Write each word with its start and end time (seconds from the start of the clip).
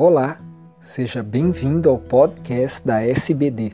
Olá, 0.00 0.40
seja 0.78 1.24
bem-vindo 1.24 1.90
ao 1.90 1.98
podcast 1.98 2.86
da 2.86 3.02
SBD. 3.02 3.72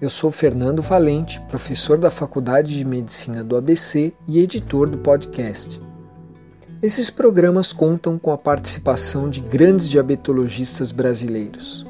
Eu 0.00 0.08
sou 0.08 0.30
Fernando 0.30 0.80
Valente, 0.80 1.38
professor 1.50 1.98
da 1.98 2.08
Faculdade 2.08 2.74
de 2.74 2.82
Medicina 2.82 3.44
do 3.44 3.54
ABC 3.54 4.14
e 4.26 4.38
editor 4.38 4.88
do 4.88 4.96
podcast. 4.96 5.78
Esses 6.80 7.10
programas 7.10 7.74
contam 7.74 8.18
com 8.18 8.32
a 8.32 8.38
participação 8.38 9.28
de 9.28 9.42
grandes 9.42 9.86
diabetologistas 9.90 10.90
brasileiros. 10.90 11.84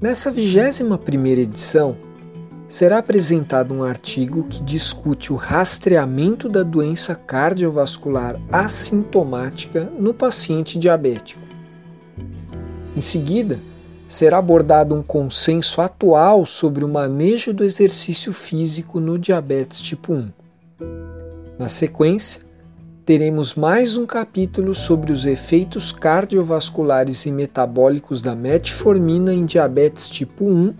Nessa 0.00 0.32
21ª 0.32 1.36
edição, 1.36 1.94
será 2.66 3.00
apresentado 3.00 3.74
um 3.74 3.82
artigo 3.82 4.44
que 4.44 4.62
discute 4.62 5.30
o 5.30 5.36
rastreamento 5.36 6.48
da 6.48 6.62
doença 6.62 7.14
cardiovascular 7.14 8.40
assintomática 8.50 9.92
no 9.98 10.14
paciente 10.14 10.78
diabético. 10.78 11.47
Em 12.98 13.00
seguida, 13.00 13.60
será 14.08 14.38
abordado 14.38 14.92
um 14.92 15.04
consenso 15.04 15.80
atual 15.80 16.44
sobre 16.44 16.84
o 16.84 16.88
manejo 16.88 17.52
do 17.52 17.62
exercício 17.62 18.32
físico 18.32 18.98
no 18.98 19.16
diabetes 19.16 19.80
tipo 19.80 20.12
1. 20.12 20.28
Na 21.56 21.68
sequência, 21.68 22.42
teremos 23.06 23.54
mais 23.54 23.96
um 23.96 24.04
capítulo 24.04 24.74
sobre 24.74 25.12
os 25.12 25.26
efeitos 25.26 25.92
cardiovasculares 25.92 27.24
e 27.24 27.30
metabólicos 27.30 28.20
da 28.20 28.34
metformina 28.34 29.32
em 29.32 29.46
diabetes 29.46 30.08
tipo 30.08 30.46
1 30.46 30.74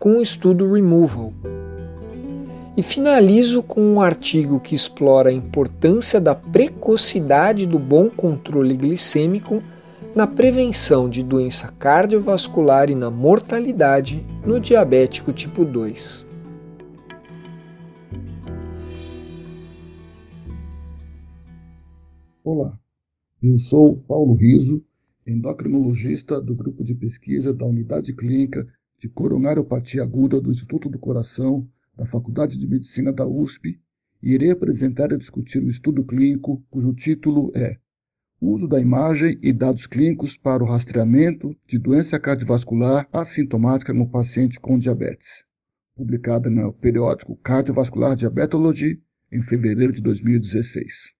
com 0.00 0.18
o 0.18 0.20
estudo 0.20 0.72
Removal. 0.72 1.32
E 2.76 2.82
finalizo 2.82 3.62
com 3.62 3.80
um 3.82 4.00
artigo 4.00 4.58
que 4.58 4.74
explora 4.74 5.30
a 5.30 5.32
importância 5.32 6.20
da 6.20 6.34
precocidade 6.34 7.66
do 7.66 7.78
bom 7.78 8.10
controle 8.10 8.76
glicêmico 8.76 9.62
na 10.14 10.26
prevenção 10.26 11.08
de 11.08 11.22
doença 11.22 11.72
cardiovascular 11.72 12.90
e 12.90 12.94
na 12.94 13.10
mortalidade 13.10 14.22
no 14.46 14.60
diabético 14.60 15.32
tipo 15.32 15.64
2. 15.64 16.26
Olá, 22.44 22.78
eu 23.42 23.58
sou 23.58 23.96
Paulo 23.96 24.34
Riso, 24.34 24.84
endocrinologista 25.26 26.42
do 26.42 26.54
grupo 26.54 26.84
de 26.84 26.94
pesquisa 26.94 27.54
da 27.54 27.64
Unidade 27.64 28.12
Clínica 28.12 28.66
de 28.98 29.08
coronariopatia 29.08 30.02
aguda 30.02 30.40
do 30.42 30.52
Instituto 30.52 30.90
do 30.90 30.98
Coração 30.98 31.66
da 31.96 32.04
Faculdade 32.04 32.58
de 32.58 32.66
Medicina 32.66 33.12
da 33.12 33.26
USP 33.26 33.80
e 34.22 34.32
irei 34.34 34.50
apresentar 34.50 35.10
e 35.10 35.16
discutir 35.16 35.62
um 35.62 35.70
estudo 35.70 36.04
clínico 36.04 36.62
cujo 36.70 36.92
título 36.92 37.50
é 37.54 37.78
Uso 38.44 38.66
da 38.66 38.80
imagem 38.80 39.38
e 39.40 39.52
dados 39.52 39.86
clínicos 39.86 40.36
para 40.36 40.64
o 40.64 40.66
rastreamento 40.66 41.56
de 41.64 41.78
doença 41.78 42.18
cardiovascular 42.18 43.08
assintomática 43.12 43.92
no 43.94 44.10
paciente 44.10 44.58
com 44.58 44.76
diabetes, 44.76 45.44
publicada 45.94 46.50
no 46.50 46.72
periódico 46.72 47.36
Cardiovascular 47.36 48.16
Diabetology 48.16 49.00
em 49.30 49.42
fevereiro 49.42 49.92
de 49.92 50.02
2016. 50.02 51.12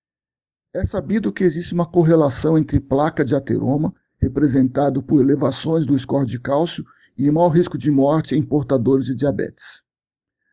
É 0.75 0.85
sabido 0.85 1.33
que 1.33 1.45
existe 1.45 1.73
uma 1.73 1.87
correlação 1.87 2.59
entre 2.59 2.81
placa 2.81 3.25
de 3.25 3.37
ateroma, 3.37 3.95
representado 4.21 5.01
por 5.01 5.21
elevações 5.21 5.87
do 5.87 5.97
score 5.97 6.27
de 6.27 6.41
cálcio, 6.41 6.85
e 7.17 7.31
maior 7.31 7.51
risco 7.51 7.79
de 7.79 7.93
morte 7.93 8.35
em 8.35 8.43
portadores 8.43 9.07
de 9.07 9.15
diabetes. 9.15 9.85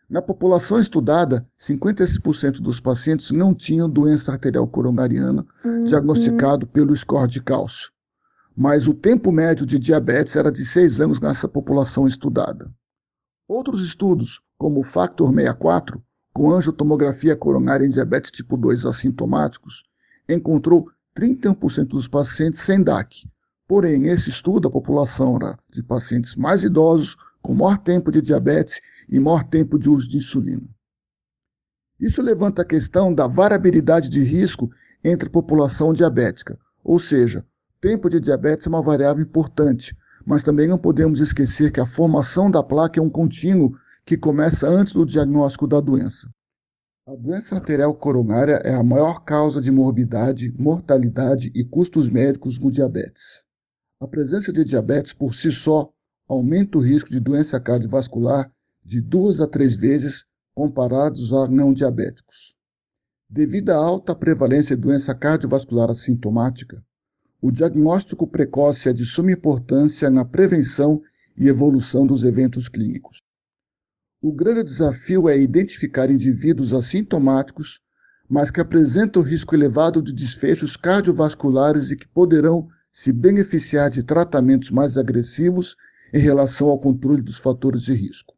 Na 0.09 0.21
população 0.21 0.79
estudada, 0.79 1.47
56% 1.59 2.61
dos 2.61 2.79
pacientes 2.79 3.29
não 3.29 3.53
tinham 3.53 3.87
doença 3.87 4.31
arterial 4.31 4.67
coronariana 4.67 5.45
uhum. 5.63 5.83
diagnosticado 5.83 6.65
pelo 6.65 6.95
score 6.97 7.27
de 7.27 7.41
cálcio, 7.41 7.91
mas 8.57 8.87
o 8.87 8.93
tempo 8.93 9.31
médio 9.31 9.65
de 9.65 9.77
diabetes 9.77 10.35
era 10.35 10.51
de 10.51 10.65
6 10.65 10.99
anos 10.99 11.19
nessa 11.19 11.47
população 11.47 12.07
estudada. 12.07 12.71
Outros 13.47 13.83
estudos, 13.83 14.41
como 14.57 14.79
o 14.79 14.83
Factor 14.83 15.29
64, 15.29 16.01
com 16.33 16.51
angiotomografia 16.51 17.35
coronária 17.35 17.85
em 17.85 17.89
diabetes 17.89 18.31
tipo 18.31 18.57
2 18.57 18.87
assintomáticos, 18.87 19.83
encontrou 20.27 20.89
31% 21.15 21.89
dos 21.89 22.07
pacientes 22.07 22.61
sem 22.61 22.81
DAC, 22.81 23.27
Porém, 23.69 24.07
esse 24.07 24.31
estudo, 24.31 24.67
a 24.67 24.71
população 24.71 25.35
era 25.35 25.59
de 25.71 25.83
pacientes 25.83 26.35
mais 26.35 26.63
idosos, 26.63 27.15
com 27.41 27.53
maior 27.53 27.77
tempo 27.77 28.11
de 28.11 28.21
diabetes 28.21 28.81
e 29.07 29.19
maior 29.19 29.43
tempo 29.43 29.77
de 29.77 29.89
uso 29.89 30.09
de 30.09 30.17
insulina. 30.17 30.67
Isso 31.99 32.21
levanta 32.21 32.61
a 32.61 32.65
questão 32.65 33.13
da 33.13 33.27
variabilidade 33.27 34.09
de 34.09 34.23
risco 34.23 34.69
entre 35.03 35.29
população 35.29 35.93
diabética, 35.93 36.57
ou 36.83 36.97
seja, 36.97 37.45
tempo 37.81 38.09
de 38.09 38.19
diabetes 38.19 38.67
é 38.67 38.69
uma 38.69 38.81
variável 38.81 39.23
importante, 39.23 39.95
mas 40.25 40.43
também 40.43 40.67
não 40.67 40.77
podemos 40.77 41.19
esquecer 41.19 41.71
que 41.71 41.79
a 41.79 41.85
formação 41.85 42.49
da 42.49 42.63
placa 42.63 42.99
é 42.99 43.03
um 43.03 43.09
contínuo 43.09 43.75
que 44.05 44.17
começa 44.17 44.67
antes 44.67 44.93
do 44.93 45.05
diagnóstico 45.05 45.67
da 45.67 45.79
doença. 45.79 46.29
A 47.07 47.15
doença 47.15 47.55
arterial 47.55 47.93
coronária 47.95 48.61
é 48.63 48.73
a 48.73 48.83
maior 48.83 49.23
causa 49.23 49.59
de 49.59 49.71
morbidade, 49.71 50.53
mortalidade 50.57 51.51
e 51.55 51.65
custos 51.65 52.07
médicos 52.07 52.59
no 52.59 52.71
diabetes. 52.71 53.43
A 53.99 54.07
presença 54.07 54.53
de 54.53 54.63
diabetes 54.63 55.11
por 55.11 55.33
si 55.33 55.51
só 55.51 55.91
aumenta 56.29 56.77
o 56.77 56.81
risco 56.81 57.09
de 57.09 57.19
doença 57.19 57.59
cardiovascular 57.59 58.51
de 58.85 59.01
duas 59.01 59.41
a 59.41 59.47
três 59.47 59.75
vezes 59.75 60.25
comparados 60.53 61.33
a 61.33 61.47
não 61.47 61.73
diabéticos. 61.73 62.55
Devido 63.27 63.71
à 63.71 63.75
alta 63.75 64.15
prevalência 64.15 64.75
de 64.75 64.81
doença 64.81 65.15
cardiovascular 65.15 65.89
assintomática, 65.89 66.83
o 67.41 67.51
diagnóstico 67.51 68.27
precoce 68.27 68.89
é 68.89 68.93
de 68.93 69.05
suma 69.05 69.31
importância 69.31 70.09
na 70.09 70.23
prevenção 70.23 71.01
e 71.35 71.47
evolução 71.47 72.05
dos 72.05 72.23
eventos 72.23 72.67
clínicos. 72.67 73.23
O 74.21 74.31
grande 74.31 74.63
desafio 74.63 75.29
é 75.29 75.39
identificar 75.39 76.11
indivíduos 76.11 76.73
assintomáticos, 76.73 77.79
mas 78.29 78.51
que 78.51 78.59
apresentam 78.59 79.23
risco 79.23 79.55
elevado 79.55 80.01
de 80.01 80.13
desfechos 80.13 80.75
cardiovasculares 80.75 81.89
e 81.89 81.95
que 81.95 82.07
poderão 82.07 82.67
se 82.91 83.11
beneficiar 83.11 83.89
de 83.89 84.03
tratamentos 84.03 84.69
mais 84.69 84.97
agressivos 84.97 85.75
em 86.13 86.19
relação 86.19 86.69
ao 86.69 86.79
controle 86.79 87.21
dos 87.21 87.37
fatores 87.37 87.83
de 87.83 87.93
risco. 87.93 88.33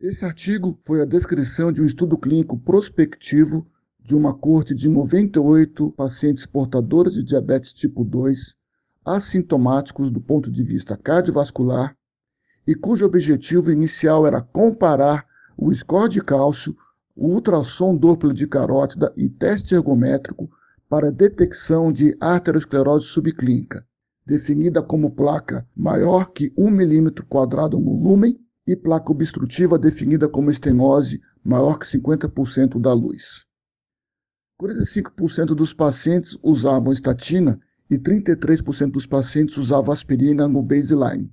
Esse 0.00 0.24
artigo 0.24 0.78
foi 0.84 1.00
a 1.00 1.06
descrição 1.06 1.70
de 1.70 1.80
um 1.82 1.86
estudo 1.86 2.18
clínico 2.18 2.58
prospectivo 2.58 3.66
de 4.00 4.16
uma 4.16 4.34
corte 4.34 4.74
de 4.74 4.88
98 4.88 5.92
pacientes 5.92 6.44
portadores 6.44 7.14
de 7.14 7.22
diabetes 7.22 7.72
tipo 7.72 8.04
2, 8.04 8.56
assintomáticos 9.04 10.10
do 10.10 10.20
ponto 10.20 10.50
de 10.50 10.62
vista 10.64 10.96
cardiovascular, 10.96 11.96
e 12.66 12.74
cujo 12.74 13.04
objetivo 13.04 13.70
inicial 13.70 14.26
era 14.26 14.40
comparar 14.42 15.26
o 15.56 15.72
score 15.72 16.08
de 16.08 16.20
cálcio, 16.20 16.76
o 17.14 17.28
ultrassom 17.28 17.96
duplo 17.96 18.32
de 18.32 18.46
carótida 18.46 19.12
e 19.16 19.28
teste 19.28 19.74
ergométrico 19.74 20.50
para 20.88 21.12
detecção 21.12 21.92
de 21.92 22.16
arteriosclerose 22.20 23.06
subclínica, 23.06 23.86
definida 24.24 24.82
como 24.82 25.10
placa 25.10 25.66
maior 25.76 26.32
que 26.32 26.52
1 26.56 26.70
milímetro 26.70 27.26
quadrado 27.26 27.78
no 27.78 28.02
lumen 28.02 28.38
e 28.66 28.76
placa 28.76 29.10
obstrutiva 29.10 29.78
definida 29.78 30.28
como 30.28 30.50
estenose 30.50 31.20
maior 31.44 31.78
que 31.78 31.86
50% 31.86 32.80
da 32.80 32.92
luz. 32.92 33.44
45% 34.60 35.54
dos 35.54 35.74
pacientes 35.74 36.38
usavam 36.42 36.92
estatina 36.92 37.60
e 37.90 37.98
33% 37.98 38.92
dos 38.92 39.06
pacientes 39.06 39.56
usavam 39.56 39.92
aspirina 39.92 40.46
no 40.46 40.62
baseline. 40.62 41.30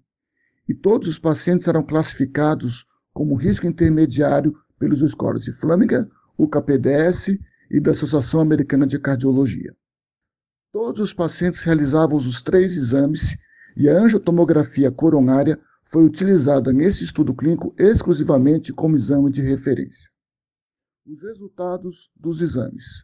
E 0.67 0.73
todos 0.73 1.07
os 1.07 1.19
pacientes 1.19 1.67
eram 1.67 1.83
classificados 1.83 2.85
como 3.13 3.35
risco 3.35 3.67
intermediário 3.67 4.55
pelos 4.79 4.99
scores 5.11 5.43
de 5.43 5.51
Flaminger, 5.51 6.07
o 6.37 6.47
KPDS 6.47 7.37
e 7.69 7.79
da 7.79 7.91
Associação 7.91 8.39
Americana 8.39 8.87
de 8.87 8.97
Cardiologia. 8.97 9.75
Todos 10.71 11.01
os 11.01 11.13
pacientes 11.13 11.63
realizavam 11.63 12.15
os 12.15 12.43
três 12.43 12.77
exames 12.77 13.35
e 13.75 13.89
a 13.89 13.93
angiotomografia 13.97 14.91
coronária 14.91 15.59
foi 15.85 16.05
utilizada 16.05 16.71
nesse 16.71 17.03
estudo 17.03 17.33
clínico 17.33 17.73
exclusivamente 17.75 18.71
como 18.71 18.95
exame 18.95 19.31
de 19.31 19.41
referência. 19.41 20.11
Os 21.07 21.19
resultados 21.23 22.11
dos 22.15 22.39
exames. 22.39 23.03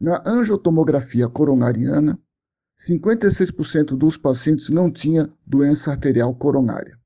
Na 0.00 0.22
angiotomografia 0.24 1.28
coronariana, 1.28 2.16
56% 2.78 3.96
dos 3.96 4.16
pacientes 4.16 4.70
não 4.70 4.88
tinha 4.88 5.28
doença 5.44 5.90
arterial 5.90 6.32
coronária. 6.36 6.96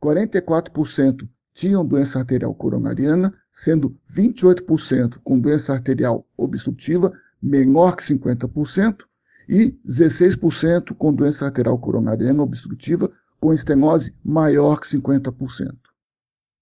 44% 0.00 1.28
tinham 1.52 1.84
doença 1.84 2.20
arterial 2.20 2.54
coronariana, 2.54 3.34
sendo 3.50 3.98
28% 4.08 5.18
com 5.24 5.40
doença 5.40 5.72
arterial 5.72 6.24
obstrutiva 6.36 7.12
menor 7.42 7.96
que 7.96 8.04
50% 8.04 9.04
e 9.48 9.72
16% 9.86 10.94
com 10.94 11.14
doença 11.14 11.46
arterial 11.46 11.78
coronariana 11.78 12.42
obstrutiva 12.42 13.10
com 13.40 13.52
estenose 13.52 14.14
maior 14.24 14.80
que 14.80 14.88
50%. 14.88 15.74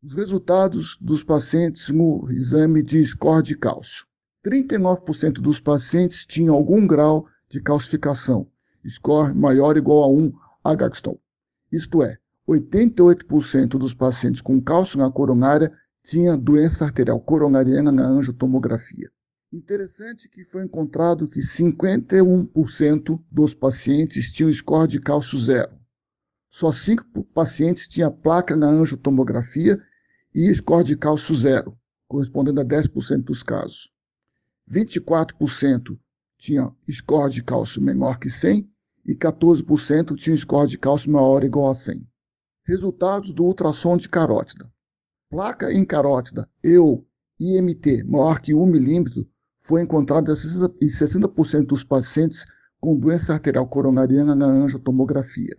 Os 0.02 0.14
resultados 0.14 0.98
dos 1.00 1.24
pacientes 1.24 1.88
no 1.88 2.30
exame 2.30 2.82
de 2.82 3.04
score 3.06 3.42
de 3.42 3.56
cálcio. 3.56 4.06
39% 4.44 5.34
dos 5.34 5.58
pacientes 5.58 6.26
tinham 6.26 6.54
algum 6.54 6.86
grau 6.86 7.26
de 7.48 7.60
calcificação 7.60 8.46
score 8.88 9.34
maior 9.34 9.72
ou 9.72 9.78
igual 9.78 10.02
a 10.04 10.08
1 10.08 10.32
Agatston. 10.62 11.18
Isto 11.72 12.02
é, 12.02 12.18
88% 12.48 13.78
dos 13.78 13.94
pacientes 13.94 14.40
com 14.40 14.60
cálcio 14.60 14.98
na 14.98 15.10
coronária 15.10 15.72
tinha 16.02 16.36
doença 16.36 16.84
arterial 16.84 17.20
coronariana 17.20 17.90
na 17.90 18.06
angiotomografia. 18.06 19.10
Interessante 19.54 20.28
que 20.28 20.42
foi 20.42 20.64
encontrado 20.64 21.28
que 21.28 21.38
51% 21.38 23.22
dos 23.30 23.54
pacientes 23.54 24.32
tinham 24.32 24.52
score 24.52 24.88
de 24.88 24.98
cálcio 25.00 25.38
zero. 25.38 25.78
Só 26.50 26.72
5 26.72 27.22
pacientes 27.32 27.86
tinham 27.86 28.10
placa 28.10 28.56
na 28.56 28.66
angiotomografia 28.66 29.80
e 30.34 30.52
score 30.52 30.82
de 30.82 30.96
cálcio 30.96 31.36
zero, 31.36 31.78
correspondendo 32.08 32.60
a 32.60 32.64
10% 32.64 33.22
dos 33.22 33.44
casos. 33.44 33.92
24% 34.68 35.96
tinham 36.36 36.76
score 36.90 37.32
de 37.32 37.44
cálcio 37.44 37.80
menor 37.80 38.18
que 38.18 38.28
100 38.28 38.68
e 39.06 39.14
14% 39.14 40.16
tinham 40.16 40.36
score 40.36 40.68
de 40.68 40.76
cálcio 40.78 41.12
maior 41.12 41.42
ou 41.42 41.46
igual 41.46 41.70
a 41.70 41.76
100. 41.76 42.04
Resultados 42.66 43.32
do 43.32 43.44
ultrassom 43.44 43.96
de 43.96 44.08
carótida. 44.08 44.68
Placa 45.30 45.72
em 45.72 45.84
carótida 45.84 46.50
e 46.60 46.76
ou 46.76 47.06
IMT 47.38 48.02
maior 48.02 48.40
que 48.40 48.52
1 48.52 48.66
milímetro 48.66 49.32
foi 49.64 49.82
encontrada 49.82 50.32
em 50.32 50.86
60% 50.86 51.66
dos 51.66 51.82
pacientes 51.82 52.46
com 52.78 52.96
doença 52.96 53.32
arterial 53.32 53.66
coronariana 53.66 54.34
na 54.34 54.46
angiotomografia. 54.46 55.56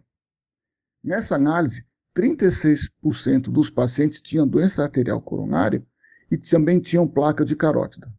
Nessa 1.04 1.36
análise, 1.36 1.84
36% 2.16 3.52
dos 3.52 3.70
pacientes 3.70 4.22
tinham 4.22 4.48
doença 4.48 4.84
arterial 4.84 5.22
coronária 5.22 5.84
e 6.32 6.38
também 6.38 6.80
tinham 6.80 7.08
placa 7.08 7.44
de 7.44 7.56
carótida. 7.56 8.12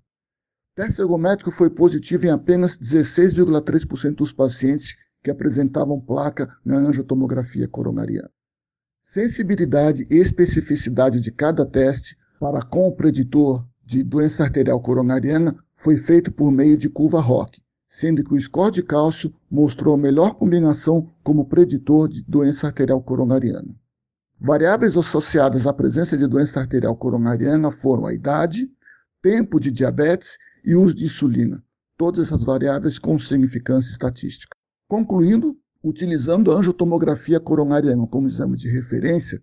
Teste 0.75 1.01
ergométrico 1.01 1.51
foi 1.51 1.71
positivo 1.71 2.27
em 2.27 2.31
apenas 2.31 2.77
16,3% 2.77 4.17
dos 4.17 4.33
pacientes 4.33 4.97
que 5.23 5.31
apresentavam 5.31 6.01
placa 6.01 6.55
na 6.65 6.77
angiotomografia 6.77 7.67
coronariana. 7.67 8.31
Sensibilidade 9.03 10.05
e 10.11 10.17
especificidade 10.17 11.21
de 11.21 11.31
cada 11.31 11.65
teste 11.65 12.17
para 12.39 12.61
com 12.61 12.89
o 12.89 12.95
preditor 12.95 13.67
de 13.85 14.03
doença 14.03 14.43
arterial 14.43 14.81
coronariana 14.81 15.57
foi 15.77 15.97
feito 15.97 16.33
por 16.33 16.51
meio 16.51 16.77
de 16.77 16.89
curva 16.89 17.21
ROC, 17.21 17.59
sendo 17.89 18.25
que 18.25 18.35
o 18.35 18.41
score 18.41 18.73
de 18.73 18.83
cálcio 18.83 19.33
mostrou 19.51 19.95
a 19.95 19.99
melhor 19.99 20.35
combinação 20.35 21.11
como 21.23 21.47
preditor 21.47 22.09
de 22.09 22.25
doença 22.25 22.67
arterial 22.67 23.03
coronariana. 23.03 23.75
Variáveis 24.41 24.97
associadas 24.97 25.67
à 25.67 25.73
presença 25.73 26.17
de 26.17 26.27
doença 26.27 26.61
arterial 26.61 26.97
coronariana 26.97 27.71
foram 27.71 28.07
a 28.07 28.13
idade, 28.13 28.71
tempo 29.23 29.59
de 29.59 29.71
diabetes 29.71 30.37
e 30.65 30.75
uso 30.75 30.95
de 30.95 31.05
insulina, 31.05 31.63
todas 31.97 32.27
essas 32.27 32.45
variáveis 32.45 32.99
com 32.99 33.19
significância 33.19 33.91
estatística. 33.91 34.57
Concluindo, 34.89 35.57
utilizando 35.83 36.53
a 36.53 36.57
angiotomografia 36.57 37.41
coronariana 37.41 38.07
como 38.07 38.29
exame 38.29 38.57
de 38.57 38.69
referência, 38.69 39.41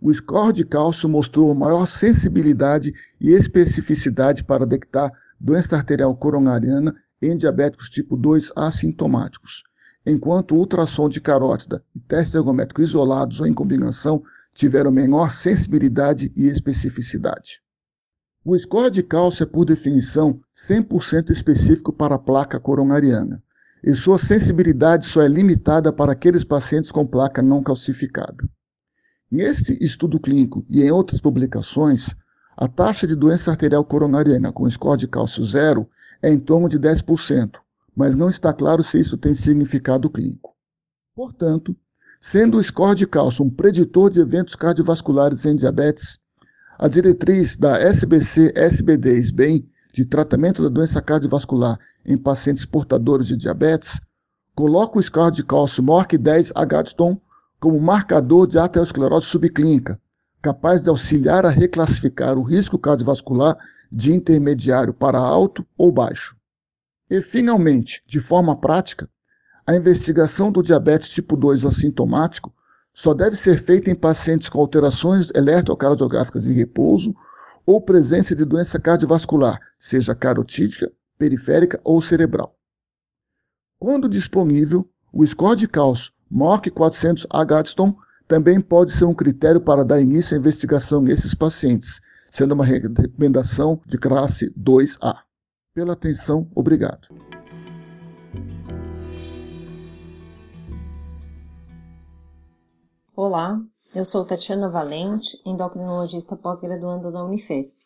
o 0.00 0.12
score 0.12 0.52
de 0.52 0.66
cálcio 0.66 1.08
mostrou 1.08 1.54
maior 1.54 1.86
sensibilidade 1.86 2.92
e 3.18 3.30
especificidade 3.30 4.44
para 4.44 4.66
detectar 4.66 5.10
doença 5.40 5.76
arterial 5.76 6.14
coronariana 6.16 6.94
em 7.20 7.36
diabéticos 7.36 7.88
tipo 7.88 8.16
2 8.16 8.52
assintomáticos, 8.54 9.62
enquanto 10.06 10.54
ultrassom 10.54 11.08
de 11.08 11.20
carótida 11.20 11.82
e 11.94 12.00
teste 12.00 12.36
ergométrico 12.36 12.82
isolados 12.82 13.40
ou 13.40 13.46
em 13.46 13.54
combinação 13.54 14.22
tiveram 14.54 14.90
menor 14.90 15.30
sensibilidade 15.30 16.32
e 16.36 16.48
especificidade. 16.48 17.60
O 18.44 18.56
score 18.58 18.90
de 18.90 19.02
cálcio 19.02 19.42
é, 19.42 19.46
por 19.46 19.64
definição, 19.64 20.38
100% 20.54 21.30
específico 21.30 21.92
para 21.92 22.16
a 22.16 22.18
placa 22.18 22.60
coronariana, 22.60 23.42
e 23.82 23.94
sua 23.94 24.18
sensibilidade 24.18 25.06
só 25.06 25.22
é 25.22 25.28
limitada 25.28 25.92
para 25.92 26.12
aqueles 26.12 26.44
pacientes 26.44 26.92
com 26.92 27.06
placa 27.06 27.40
não 27.42 27.62
calcificada. 27.62 28.48
Neste 29.30 29.76
estudo 29.82 30.20
clínico 30.20 30.64
e 30.68 30.82
em 30.82 30.90
outras 30.90 31.20
publicações, 31.20 32.14
a 32.56 32.68
taxa 32.68 33.06
de 33.06 33.14
doença 33.14 33.50
arterial 33.50 33.84
coronariana 33.84 34.52
com 34.52 34.68
score 34.70 34.98
de 34.98 35.08
cálcio 35.08 35.44
zero 35.44 35.88
é 36.22 36.30
em 36.32 36.38
torno 36.38 36.68
de 36.68 36.78
10%, 36.78 37.56
mas 37.96 38.14
não 38.14 38.28
está 38.28 38.52
claro 38.52 38.82
se 38.82 38.98
isso 38.98 39.16
tem 39.16 39.34
significado 39.34 40.08
clínico. 40.08 40.54
Portanto, 41.14 41.76
sendo 42.20 42.58
o 42.58 42.62
score 42.62 42.96
de 42.96 43.06
cálcio 43.06 43.44
um 43.44 43.50
preditor 43.50 44.10
de 44.10 44.20
eventos 44.20 44.54
cardiovasculares 44.54 45.44
em 45.44 45.56
diabetes, 45.56 46.18
a 46.78 46.88
diretriz 46.88 47.56
da 47.56 47.78
SBC-SBD-SBEM 47.78 49.68
de 49.92 50.04
tratamento 50.04 50.62
da 50.62 50.68
doença 50.68 51.00
cardiovascular 51.00 51.78
em 52.04 52.16
pacientes 52.16 52.64
portadores 52.64 53.26
de 53.26 53.36
diabetes 53.36 54.00
coloca 54.54 54.98
o 54.98 55.02
score 55.02 55.32
de 55.34 55.44
cálcio 55.44 55.82
maior 55.82 56.06
que 56.06 56.16
10 56.16 56.52
Agatston 56.54 57.20
como 57.60 57.80
marcador 57.80 58.46
de 58.46 58.58
aterosclerose 58.58 59.26
subclínica, 59.26 60.00
capaz 60.44 60.82
de 60.82 60.90
auxiliar 60.90 61.46
a 61.46 61.48
reclassificar 61.48 62.36
o 62.36 62.42
risco 62.42 62.78
cardiovascular 62.78 63.56
de 63.90 64.12
intermediário 64.12 64.92
para 64.92 65.18
alto 65.18 65.66
ou 65.74 65.90
baixo. 65.90 66.36
E, 67.08 67.22
finalmente, 67.22 68.02
de 68.06 68.20
forma 68.20 68.54
prática, 68.54 69.08
a 69.66 69.74
investigação 69.74 70.52
do 70.52 70.62
diabetes 70.62 71.08
tipo 71.08 71.34
2 71.34 71.64
assintomático 71.64 72.54
só 72.92 73.14
deve 73.14 73.36
ser 73.36 73.58
feita 73.58 73.90
em 73.90 73.94
pacientes 73.94 74.50
com 74.50 74.60
alterações 74.60 75.30
eletrocardiográficas 75.34 76.46
em 76.46 76.52
repouso 76.52 77.16
ou 77.64 77.80
presença 77.80 78.36
de 78.36 78.44
doença 78.44 78.78
cardiovascular, 78.78 79.58
seja 79.80 80.14
carotídica, 80.14 80.92
periférica 81.16 81.80
ou 81.82 82.02
cerebral. 82.02 82.54
Quando 83.78 84.10
disponível, 84.10 84.86
o 85.10 85.26
score 85.26 85.56
de 85.56 85.66
cálcio 85.66 86.12
que 86.62 86.70
400 86.70 87.26
Agatston 87.30 87.96
também 88.34 88.60
pode 88.60 88.90
ser 88.90 89.04
um 89.04 89.14
critério 89.14 89.60
para 89.60 89.84
dar 89.84 90.00
início 90.00 90.34
à 90.34 90.40
investigação 90.40 91.00
nesses 91.00 91.36
pacientes, 91.36 92.00
sendo 92.32 92.52
uma 92.52 92.64
recomendação 92.64 93.80
de 93.86 93.96
classe 93.96 94.52
2A. 94.58 95.18
Pela 95.72 95.92
atenção, 95.92 96.50
obrigado. 96.52 97.06
Olá, 103.14 103.60
eu 103.94 104.04
sou 104.04 104.24
Tatiana 104.24 104.68
Valente, 104.68 105.40
endocrinologista 105.46 106.34
pós-graduanda 106.34 107.12
da 107.12 107.22
Unifesp. 107.22 107.84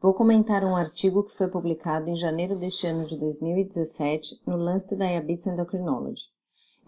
Vou 0.00 0.14
comentar 0.14 0.64
um 0.64 0.74
artigo 0.74 1.24
que 1.24 1.36
foi 1.36 1.48
publicado 1.48 2.08
em 2.08 2.16
janeiro 2.16 2.58
deste 2.58 2.86
ano 2.86 3.04
de 3.04 3.18
2017 3.18 4.40
no 4.46 4.56
Lancet 4.56 4.96
Diabetes 4.96 5.46
Endocrinology 5.46 6.39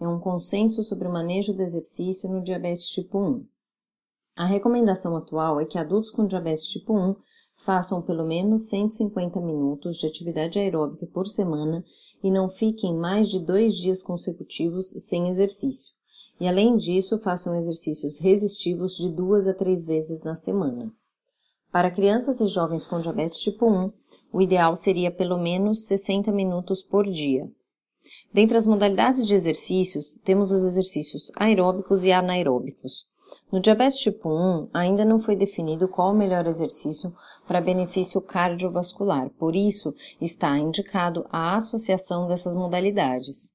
é 0.03 0.07
um 0.07 0.19
consenso 0.19 0.83
sobre 0.83 1.07
o 1.07 1.11
manejo 1.11 1.53
do 1.53 1.61
exercício 1.61 2.29
no 2.29 2.43
diabetes 2.43 2.87
tipo 2.87 3.17
1. 3.17 3.45
A 4.35 4.45
recomendação 4.45 5.15
atual 5.15 5.61
é 5.61 5.65
que 5.65 5.77
adultos 5.77 6.11
com 6.11 6.27
diabetes 6.27 6.65
tipo 6.65 6.93
1 6.93 7.15
façam 7.55 8.01
pelo 8.01 8.25
menos 8.25 8.67
150 8.67 9.39
minutos 9.39 9.97
de 9.97 10.07
atividade 10.07 10.59
aeróbica 10.59 11.05
por 11.05 11.27
semana 11.27 11.85
e 12.21 12.29
não 12.29 12.49
fiquem 12.49 12.93
mais 12.93 13.29
de 13.29 13.39
dois 13.39 13.75
dias 13.75 14.03
consecutivos 14.03 14.89
sem 14.89 15.29
exercício. 15.29 15.93
E 16.39 16.47
além 16.47 16.75
disso, 16.75 17.19
façam 17.19 17.55
exercícios 17.55 18.19
resistivos 18.19 18.97
de 18.97 19.09
duas 19.09 19.47
a 19.47 19.53
três 19.53 19.85
vezes 19.85 20.23
na 20.23 20.35
semana. 20.35 20.91
Para 21.71 21.91
crianças 21.91 22.41
e 22.41 22.47
jovens 22.47 22.85
com 22.85 22.99
diabetes 22.99 23.39
tipo 23.39 23.65
1, 23.67 23.91
o 24.33 24.41
ideal 24.41 24.75
seria 24.75 25.11
pelo 25.11 25.37
menos 25.37 25.85
60 25.85 26.31
minutos 26.31 26.81
por 26.81 27.09
dia. 27.09 27.49
Dentre 28.33 28.57
as 28.57 28.65
modalidades 28.65 29.25
de 29.27 29.33
exercícios, 29.33 30.19
temos 30.23 30.51
os 30.51 30.63
exercícios 30.63 31.31
aeróbicos 31.35 32.03
e 32.03 32.11
anaeróbicos. 32.11 33.05
No 33.51 33.59
diabetes 33.59 33.99
tipo 33.99 34.29
1, 34.29 34.69
ainda 34.73 35.03
não 35.03 35.19
foi 35.19 35.35
definido 35.35 35.87
qual 35.87 36.11
o 36.11 36.17
melhor 36.17 36.45
exercício 36.45 37.15
para 37.47 37.61
benefício 37.61 38.21
cardiovascular, 38.21 39.29
por 39.31 39.55
isso 39.55 39.95
está 40.21 40.57
indicado 40.57 41.25
a 41.31 41.55
associação 41.55 42.27
dessas 42.27 42.53
modalidades. 42.53 43.53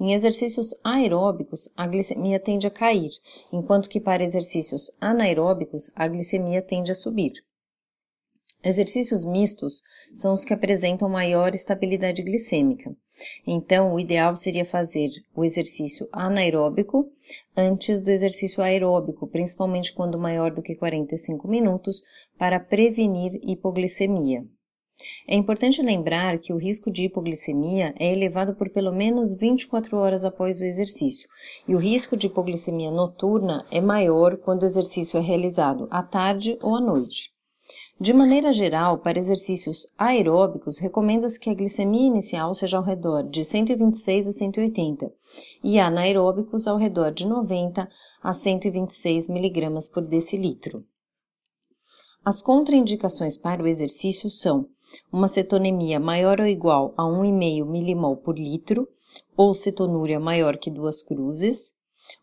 Em 0.00 0.12
exercícios 0.12 0.74
aeróbicos, 0.82 1.70
a 1.76 1.86
glicemia 1.86 2.40
tende 2.40 2.66
a 2.66 2.70
cair, 2.70 3.10
enquanto 3.52 3.88
que 3.88 4.00
para 4.00 4.24
exercícios 4.24 4.90
anaeróbicos, 5.00 5.90
a 5.94 6.08
glicemia 6.08 6.62
tende 6.62 6.90
a 6.90 6.94
subir. 6.94 7.32
Exercícios 8.62 9.24
mistos 9.24 9.82
são 10.14 10.32
os 10.32 10.44
que 10.44 10.54
apresentam 10.54 11.08
maior 11.08 11.54
estabilidade 11.54 12.22
glicêmica. 12.22 12.96
Então, 13.46 13.94
o 13.94 14.00
ideal 14.00 14.36
seria 14.36 14.64
fazer 14.64 15.10
o 15.34 15.44
exercício 15.44 16.08
anaeróbico 16.12 17.10
antes 17.56 18.02
do 18.02 18.10
exercício 18.10 18.62
aeróbico, 18.62 19.26
principalmente 19.26 19.92
quando 19.92 20.18
maior 20.18 20.50
do 20.50 20.62
que 20.62 20.74
45 20.74 21.46
minutos, 21.48 22.02
para 22.38 22.58
prevenir 22.58 23.40
hipoglicemia. 23.42 24.44
É 25.26 25.34
importante 25.34 25.82
lembrar 25.82 26.38
que 26.38 26.52
o 26.52 26.56
risco 26.56 26.90
de 26.90 27.04
hipoglicemia 27.04 27.94
é 27.98 28.12
elevado 28.12 28.54
por 28.54 28.70
pelo 28.70 28.92
menos 28.92 29.34
24 29.34 29.96
horas 29.96 30.24
após 30.24 30.60
o 30.60 30.64
exercício, 30.64 31.28
e 31.66 31.74
o 31.74 31.78
risco 31.78 32.16
de 32.16 32.28
hipoglicemia 32.28 32.92
noturna 32.92 33.64
é 33.72 33.80
maior 33.80 34.36
quando 34.36 34.62
o 34.62 34.66
exercício 34.66 35.18
é 35.18 35.20
realizado 35.20 35.88
à 35.90 36.02
tarde 36.02 36.56
ou 36.62 36.76
à 36.76 36.80
noite. 36.80 37.33
De 38.00 38.12
maneira 38.12 38.52
geral, 38.52 38.98
para 38.98 39.18
exercícios 39.18 39.86
aeróbicos, 39.96 40.78
recomenda-se 40.78 41.38
que 41.38 41.48
a 41.48 41.54
glicemia 41.54 42.08
inicial 42.08 42.52
seja 42.52 42.76
ao 42.76 42.82
redor 42.82 43.22
de 43.22 43.44
126 43.44 44.26
a 44.26 44.32
180 44.32 45.12
e 45.62 45.78
anaeróbicos 45.78 46.66
ao 46.66 46.76
redor 46.76 47.12
de 47.12 47.24
90 47.24 47.88
a 48.20 48.32
126 48.32 49.28
mg 49.28 49.92
por 49.92 50.02
decilitro. 50.02 50.84
As 52.24 52.42
contraindicações 52.42 53.36
para 53.36 53.62
o 53.62 53.66
exercício 53.66 54.28
são 54.28 54.66
uma 55.12 55.28
cetonemia 55.28 56.00
maior 56.00 56.40
ou 56.40 56.46
igual 56.46 56.94
a 56.96 57.04
1,5 57.04 57.64
milimol 57.64 58.16
por 58.16 58.36
litro 58.36 58.88
ou 59.36 59.54
cetonúria 59.54 60.18
maior 60.18 60.56
que 60.56 60.70
duas 60.70 61.00
cruzes, 61.00 61.73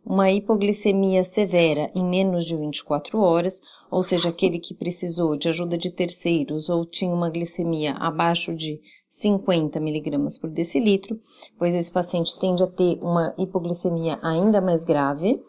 uma 0.05 0.31
hipoglicemia 0.31 1.23
severa 1.23 1.91
em 1.93 2.03
menos 2.03 2.45
de 2.45 2.57
24 2.57 3.19
horas, 3.19 3.61
ou 3.89 4.01
seja, 4.01 4.29
aquele 4.29 4.59
que 4.59 4.73
precisou 4.73 5.37
de 5.37 5.49
ajuda 5.49 5.77
de 5.77 5.91
terceiros 5.91 6.69
ou 6.69 6.85
tinha 6.85 7.13
uma 7.13 7.29
glicemia 7.29 7.93
abaixo 7.93 8.55
de 8.55 8.79
50 9.09 9.79
miligramas 9.79 10.37
por 10.37 10.49
decilitro, 10.49 11.19
pois 11.57 11.75
esse 11.75 11.91
paciente 11.91 12.39
tende 12.39 12.63
a 12.63 12.67
ter 12.67 12.97
uma 13.01 13.33
hipoglicemia 13.37 14.17
ainda 14.21 14.61
mais 14.61 14.83
grave. 14.83 15.41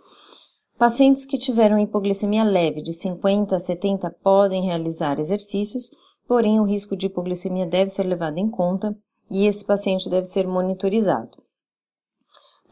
Pacientes 0.76 1.24
que 1.24 1.38
tiveram 1.38 1.78
hipoglicemia 1.78 2.42
leve 2.42 2.82
de 2.82 2.92
50 2.92 3.54
a 3.54 3.58
70 3.58 4.10
podem 4.22 4.62
realizar 4.62 5.20
exercícios, 5.20 5.90
porém 6.26 6.58
o 6.58 6.64
risco 6.64 6.96
de 6.96 7.06
hipoglicemia 7.06 7.66
deve 7.66 7.90
ser 7.90 8.04
levado 8.04 8.38
em 8.38 8.50
conta 8.50 8.96
e 9.30 9.46
esse 9.46 9.64
paciente 9.64 10.10
deve 10.10 10.26
ser 10.26 10.46
monitorizado. 10.46 11.42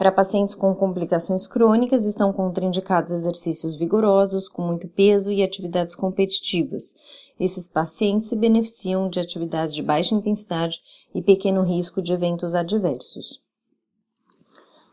Para 0.01 0.11
pacientes 0.11 0.55
com 0.55 0.75
complicações 0.75 1.47
crônicas, 1.47 2.07
estão 2.07 2.33
contraindicados 2.33 3.13
exercícios 3.13 3.77
vigorosos, 3.77 4.49
com 4.49 4.63
muito 4.63 4.89
peso 4.89 5.31
e 5.31 5.43
atividades 5.43 5.95
competitivas. 5.95 6.95
Esses 7.39 7.69
pacientes 7.69 8.31
se 8.31 8.35
beneficiam 8.35 9.11
de 9.11 9.21
atividades 9.21 9.75
de 9.75 9.83
baixa 9.83 10.15
intensidade 10.15 10.81
e 11.15 11.21
pequeno 11.21 11.61
risco 11.61 12.01
de 12.01 12.15
eventos 12.15 12.55
adversos. 12.55 13.43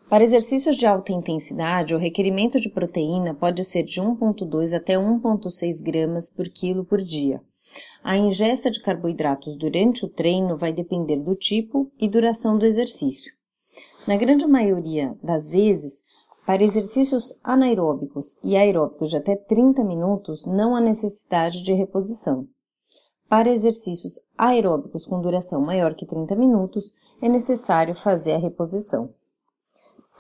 Para 0.10 0.26
exercícios 0.26 0.76
de 0.76 0.86
alta 0.86 1.14
intensidade, 1.14 1.96
o 1.96 1.98
requerimento 1.98 2.60
de 2.60 2.68
proteína 2.68 3.34
pode 3.34 3.64
ser 3.64 3.84
de 3.84 4.02
1,2 4.02 4.76
até 4.76 4.96
1,6 4.96 5.82
gramas 5.86 6.30
por 6.30 6.50
quilo 6.50 6.84
por 6.84 7.02
dia. 7.02 7.42
A 8.04 8.18
ingesta 8.18 8.70
de 8.70 8.82
carboidratos 8.82 9.56
durante 9.56 10.04
o 10.04 10.10
treino 10.10 10.58
vai 10.58 10.74
depender 10.74 11.16
do 11.16 11.34
tipo 11.34 11.90
e 11.98 12.10
duração 12.10 12.58
do 12.58 12.66
exercício. 12.66 13.37
Na 14.08 14.16
grande 14.16 14.48
maioria 14.48 15.18
das 15.22 15.50
vezes, 15.50 16.02
para 16.46 16.64
exercícios 16.64 17.38
anaeróbicos 17.44 18.40
e 18.42 18.56
aeróbicos 18.56 19.10
de 19.10 19.18
até 19.18 19.36
30 19.36 19.84
minutos, 19.84 20.46
não 20.46 20.78
há 20.78 20.80
necessidade 20.80 21.62
de 21.62 21.74
reposição. 21.74 22.48
Para 23.28 23.50
exercícios 23.50 24.22
aeróbicos 24.38 25.06
com 25.06 25.20
duração 25.20 25.60
maior 25.60 25.94
que 25.94 26.06
30 26.06 26.38
minutos, 26.38 26.94
é 27.22 27.28
necessário 27.28 27.94
fazer 27.94 28.36
a 28.36 28.38
reposição. 28.38 29.14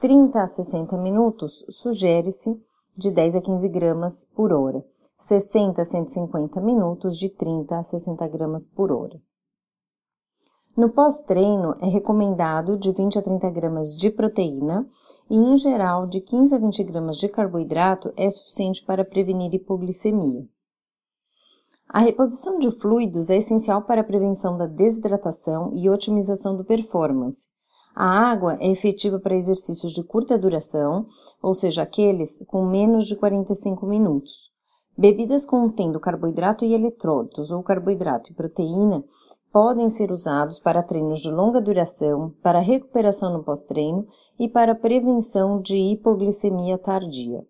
30 0.01 0.41
a 0.41 0.47
60 0.47 0.97
minutos 0.97 1.65
sugere-se 1.69 2.61
de 2.93 3.09
10 3.09 3.37
a 3.37 3.41
15 3.41 3.69
gramas 3.69 4.25
por 4.35 4.51
hora, 4.51 4.83
60 5.17 5.81
a 5.81 5.85
150 5.85 6.59
minutos 6.59 7.17
de 7.17 7.29
30 7.29 7.77
a 7.77 7.83
60 7.83 8.27
gramas 8.27 8.67
por 8.67 8.91
hora. 8.91 9.17
No 10.77 10.89
pós-treino, 10.89 11.73
é 11.81 11.87
recomendado 11.87 12.77
de 12.77 12.91
20 12.91 13.17
a 13.17 13.21
30 13.23 13.49
gramas 13.49 13.97
de 13.97 14.11
proteína 14.11 14.87
e, 15.27 15.35
em 15.35 15.57
geral, 15.57 16.05
de 16.05 16.21
15 16.21 16.53
a 16.53 16.59
20 16.59 16.83
gramas 16.83 17.17
de 17.17 17.27
carboidrato 17.27 18.13
é 18.15 18.29
suficiente 18.29 18.85
para 18.85 19.03
prevenir 19.03 19.51
hipoglicemia. 19.55 20.47
A 21.89 21.97
reposição 21.97 22.59
de 22.59 22.69
fluidos 22.69 23.31
é 23.31 23.37
essencial 23.37 23.81
para 23.81 24.01
a 24.01 24.03
prevenção 24.03 24.55
da 24.55 24.67
desidratação 24.67 25.71
e 25.73 25.89
otimização 25.89 26.55
do 26.55 26.63
performance. 26.63 27.49
A 27.95 28.29
água 28.29 28.55
é 28.59 28.69
efetiva 28.69 29.19
para 29.19 29.35
exercícios 29.35 29.91
de 29.91 30.03
curta 30.03 30.37
duração, 30.37 31.07
ou 31.41 31.55
seja, 31.55 31.81
aqueles 31.81 32.45
com 32.45 32.63
menos 32.63 33.07
de 33.07 33.15
45 33.15 33.83
minutos. 33.87 34.51
Bebidas 34.95 35.43
contendo 35.43 35.99
carboidrato 35.99 36.63
e 36.63 36.75
eletrólitos 36.75 37.49
ou 37.49 37.63
carboidrato 37.63 38.31
e 38.31 38.35
proteína 38.35 39.03
podem 39.51 39.89
ser 39.89 40.11
usados 40.11 40.59
para 40.59 40.83
treinos 40.83 41.19
de 41.19 41.31
longa 41.31 41.61
duração, 41.61 42.33
para 42.41 42.59
recuperação 42.59 43.33
no 43.33 43.43
pós-treino 43.43 44.07
e 44.39 44.47
para 44.47 44.75
prevenção 44.75 45.61
de 45.61 45.77
hipoglicemia 45.77 46.77
tardia. 46.77 47.45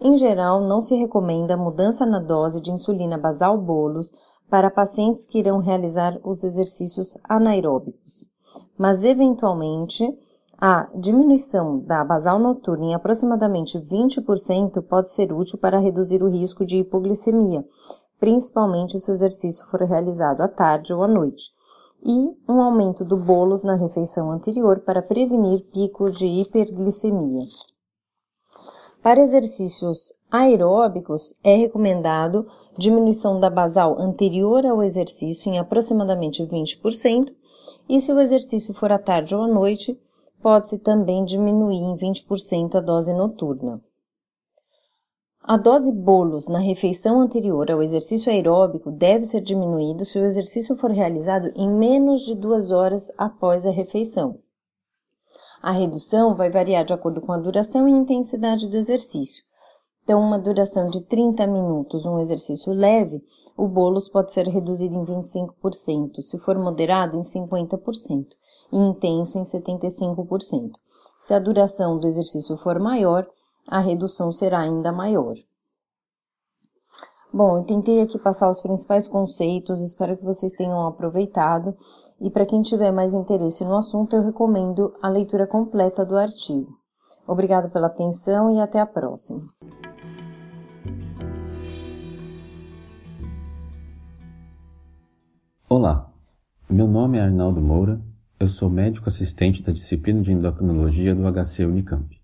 Em 0.00 0.16
geral, 0.16 0.62
não 0.62 0.80
se 0.80 0.96
recomenda 0.96 1.56
mudança 1.56 2.06
na 2.06 2.18
dose 2.18 2.60
de 2.60 2.70
insulina 2.70 3.18
basal 3.18 3.58
bolos 3.58 4.12
para 4.48 4.70
pacientes 4.70 5.26
que 5.26 5.38
irão 5.38 5.58
realizar 5.58 6.18
os 6.24 6.42
exercícios 6.42 7.18
anaeróbicos, 7.22 8.30
mas 8.78 9.04
eventualmente 9.04 10.04
a 10.58 10.88
diminuição 10.94 11.78
da 11.78 12.04
basal 12.04 12.38
noturna 12.38 12.86
em 12.86 12.94
aproximadamente 12.94 13.78
20% 13.78 14.82
pode 14.82 15.10
ser 15.10 15.32
útil 15.32 15.58
para 15.58 15.78
reduzir 15.78 16.22
o 16.22 16.28
risco 16.28 16.66
de 16.66 16.78
hipoglicemia, 16.78 17.64
principalmente 18.20 19.00
se 19.00 19.10
o 19.10 19.14
exercício 19.14 19.66
for 19.66 19.80
realizado 19.80 20.42
à 20.42 20.48
tarde 20.48 20.92
ou 20.92 21.02
à 21.02 21.08
noite, 21.08 21.50
e 22.04 22.30
um 22.48 22.60
aumento 22.62 23.04
do 23.04 23.16
bolos 23.16 23.64
na 23.64 23.74
refeição 23.74 24.30
anterior 24.30 24.80
para 24.80 25.02
prevenir 25.02 25.64
picos 25.72 26.16
de 26.16 26.26
hiperglicemia. 26.26 27.44
Para 29.02 29.20
exercícios 29.20 30.12
aeróbicos, 30.30 31.34
é 31.42 31.56
recomendado 31.56 32.46
diminuição 32.76 33.40
da 33.40 33.48
basal 33.48 33.98
anterior 33.98 34.64
ao 34.64 34.82
exercício 34.82 35.50
em 35.50 35.58
aproximadamente 35.58 36.42
20%, 36.42 37.34
e 37.88 38.00
se 38.00 38.12
o 38.12 38.20
exercício 38.20 38.74
for 38.74 38.92
à 38.92 38.98
tarde 38.98 39.34
ou 39.34 39.42
à 39.42 39.48
noite, 39.48 39.98
pode-se 40.42 40.78
também 40.78 41.24
diminuir 41.24 41.76
em 41.76 41.96
20% 41.96 42.74
a 42.76 42.80
dose 42.80 43.12
noturna. 43.12 43.80
A 45.42 45.56
dose 45.56 45.90
bolos 45.90 46.48
na 46.48 46.58
refeição 46.58 47.18
anterior 47.18 47.70
ao 47.70 47.82
exercício 47.82 48.30
aeróbico 48.30 48.90
deve 48.90 49.24
ser 49.24 49.40
diminuído 49.40 50.04
se 50.04 50.18
o 50.18 50.24
exercício 50.24 50.76
for 50.76 50.90
realizado 50.90 51.50
em 51.56 51.68
menos 51.68 52.26
de 52.26 52.34
duas 52.34 52.70
horas 52.70 53.10
após 53.16 53.66
a 53.66 53.70
refeição. 53.70 54.38
A 55.62 55.72
redução 55.72 56.34
vai 56.34 56.50
variar 56.50 56.84
de 56.84 56.92
acordo 56.92 57.22
com 57.22 57.32
a 57.32 57.38
duração 57.38 57.88
e 57.88 57.92
intensidade 57.92 58.68
do 58.68 58.76
exercício. 58.76 59.42
Então, 60.04 60.20
uma 60.20 60.38
duração 60.38 60.88
de 60.88 61.00
30 61.02 61.46
minutos, 61.46 62.04
um 62.04 62.18
exercício 62.18 62.72
leve, 62.72 63.22
o 63.56 63.66
bolos 63.66 64.08
pode 64.08 64.32
ser 64.32 64.46
reduzido 64.46 64.94
em 64.94 65.04
25%, 65.04 66.20
se 66.20 66.38
for 66.38 66.58
moderado 66.58 67.16
em 67.16 67.22
50% 67.22 68.26
e 68.72 68.76
intenso 68.76 69.38
em 69.38 69.42
75%. 69.42 70.72
Se 71.18 71.34
a 71.34 71.38
duração 71.38 71.98
do 71.98 72.06
exercício 72.06 72.56
for 72.56 72.78
maior, 72.78 73.26
a 73.70 73.78
redução 73.78 74.32
será 74.32 74.58
ainda 74.58 74.90
maior. 74.90 75.36
Bom, 77.32 77.58
eu 77.58 77.62
tentei 77.62 78.00
aqui 78.00 78.18
passar 78.18 78.50
os 78.50 78.60
principais 78.60 79.06
conceitos, 79.06 79.80
espero 79.80 80.16
que 80.16 80.24
vocês 80.24 80.52
tenham 80.54 80.84
aproveitado. 80.88 81.76
E 82.20 82.28
para 82.28 82.44
quem 82.44 82.60
tiver 82.60 82.90
mais 82.90 83.14
interesse 83.14 83.64
no 83.64 83.76
assunto, 83.76 84.16
eu 84.16 84.24
recomendo 84.24 84.92
a 85.00 85.08
leitura 85.08 85.46
completa 85.46 86.04
do 86.04 86.16
artigo. 86.16 86.76
Obrigado 87.28 87.70
pela 87.70 87.86
atenção 87.86 88.52
e 88.56 88.60
até 88.60 88.80
a 88.80 88.86
próxima. 88.86 89.48
Olá, 95.68 96.12
meu 96.68 96.88
nome 96.88 97.16
é 97.16 97.20
Arnaldo 97.20 97.60
Moura, 97.60 98.02
eu 98.40 98.48
sou 98.48 98.68
médico 98.68 99.08
assistente 99.08 99.62
da 99.62 99.70
disciplina 99.70 100.20
de 100.20 100.32
endocrinologia 100.32 101.14
do 101.14 101.22
HC 101.22 101.64
Unicamp. 101.64 102.19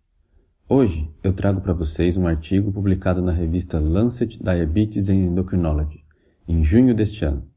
Hoje 0.68 1.08
eu 1.22 1.32
trago 1.32 1.60
para 1.60 1.72
vocês 1.72 2.16
um 2.16 2.26
artigo 2.26 2.72
publicado 2.72 3.22
na 3.22 3.30
revista 3.30 3.78
Lancet 3.78 4.42
Diabetes 4.42 5.08
and 5.08 5.14
Endocrinology, 5.14 6.02
em 6.48 6.64
junho 6.64 6.92
deste 6.92 7.24
ano. 7.24 7.48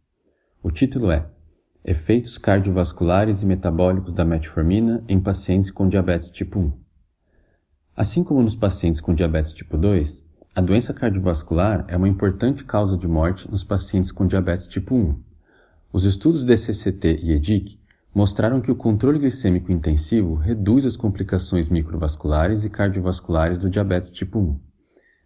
O 0.62 0.70
título 0.70 1.10
é 1.10 1.28
Efeitos 1.84 2.38
cardiovasculares 2.38 3.42
e 3.42 3.48
metabólicos 3.48 4.14
da 4.14 4.24
metformina 4.24 5.04
em 5.10 5.20
pacientes 5.20 5.72
com 5.72 5.90
diabetes 5.90 6.30
tipo 6.30 6.60
1. 6.60 6.72
Assim 7.96 8.24
como 8.24 8.44
nos 8.44 8.56
pacientes 8.56 9.02
com 9.02 9.16
diabetes 9.16 9.54
tipo 9.54 9.76
2, 9.76 10.24
a 10.54 10.62
doença 10.62 10.94
cardiovascular 10.94 11.86
é 11.88 11.98
uma 11.98 12.08
importante 12.08 12.64
causa 12.64 12.96
de 12.96 13.08
morte 13.08 13.50
nos 13.50 13.64
pacientes 13.64 14.12
com 14.12 14.28
diabetes 14.28 14.68
tipo 14.68 14.94
1. 14.94 15.20
Os 15.92 16.06
estudos 16.06 16.44
DCCT 16.44 17.22
e 17.24 17.32
EDIC 17.32 17.79
mostraram 18.14 18.60
que 18.60 18.72
o 18.72 18.76
controle 18.76 19.20
glicêmico 19.20 19.72
intensivo 19.72 20.36
reduz 20.36 20.86
as 20.86 20.98
complicações 20.98 21.70
microvasculares 21.70 22.66
e 22.66 22.70
cardiovasculares 22.70 23.58
do 23.58 23.70
diabetes 23.70 24.12
tipo 24.12 24.40
1. 24.40 24.60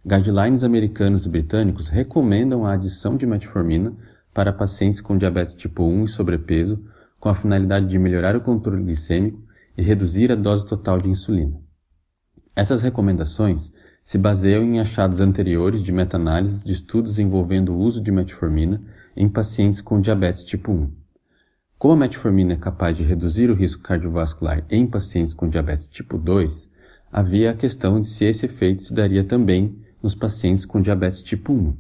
Guidelines 0.06 0.64
americanos 0.64 1.26
e 1.26 1.30
britânicos 1.30 1.88
recomendam 1.88 2.66
a 2.66 2.74
adição 2.74 3.16
de 3.16 3.26
metformina 3.26 3.96
para 4.34 4.52
pacientes 4.52 5.00
com 5.00 5.18
diabetes 5.18 5.54
tipo 5.54 5.84
1 5.84 6.04
e 6.04 6.08
sobrepeso, 6.10 6.84
com 7.20 7.30
a 7.30 7.36
finalidade 7.36 7.88
de 7.88 7.98
melhorar 7.98 8.36
o 8.36 8.42
controle 8.42 8.84
glicêmico 8.84 9.42
e 9.78 9.82
reduzir 9.82 10.30
a 10.32 10.36
dose 10.36 10.66
total 10.66 10.98
de 10.98 11.10
insulina. 11.10 11.58
Essas 12.54 12.82
recomendações 12.82 13.72
se 14.04 14.18
baseiam 14.18 14.64
em 14.64 14.80
achados 14.80 15.22
anteriores 15.22 15.82
de 15.82 15.94
meta-análises 15.94 16.62
de 16.62 16.74
estudos 16.74 17.18
envolvendo 17.18 17.74
o 17.74 17.78
uso 17.78 18.02
de 18.02 18.12
metformina 18.12 18.82
em 19.16 19.30
pacientes 19.30 19.80
com 19.80 20.02
diabetes 20.02 20.44
tipo 20.44 20.72
1. 20.74 21.03
Como 21.84 21.96
a 21.96 21.98
metformina 21.98 22.54
é 22.54 22.56
capaz 22.56 22.96
de 22.96 23.04
reduzir 23.04 23.50
o 23.50 23.54
risco 23.54 23.84
cardiovascular 23.84 24.66
em 24.70 24.88
pacientes 24.88 25.34
com 25.34 25.50
diabetes 25.50 25.86
tipo 25.86 26.18
2, 26.18 26.70
havia 27.12 27.52
a 27.52 27.54
questão 27.54 28.00
de 28.00 28.08
se 28.08 28.24
esse 28.24 28.46
efeito 28.46 28.82
se 28.82 28.94
daria 28.94 29.22
também 29.22 29.78
nos 30.02 30.16
pacientes 30.16 30.66
com 30.66 30.80
diabetes 30.80 31.22
tipo 31.22 31.52
1. 31.52 31.76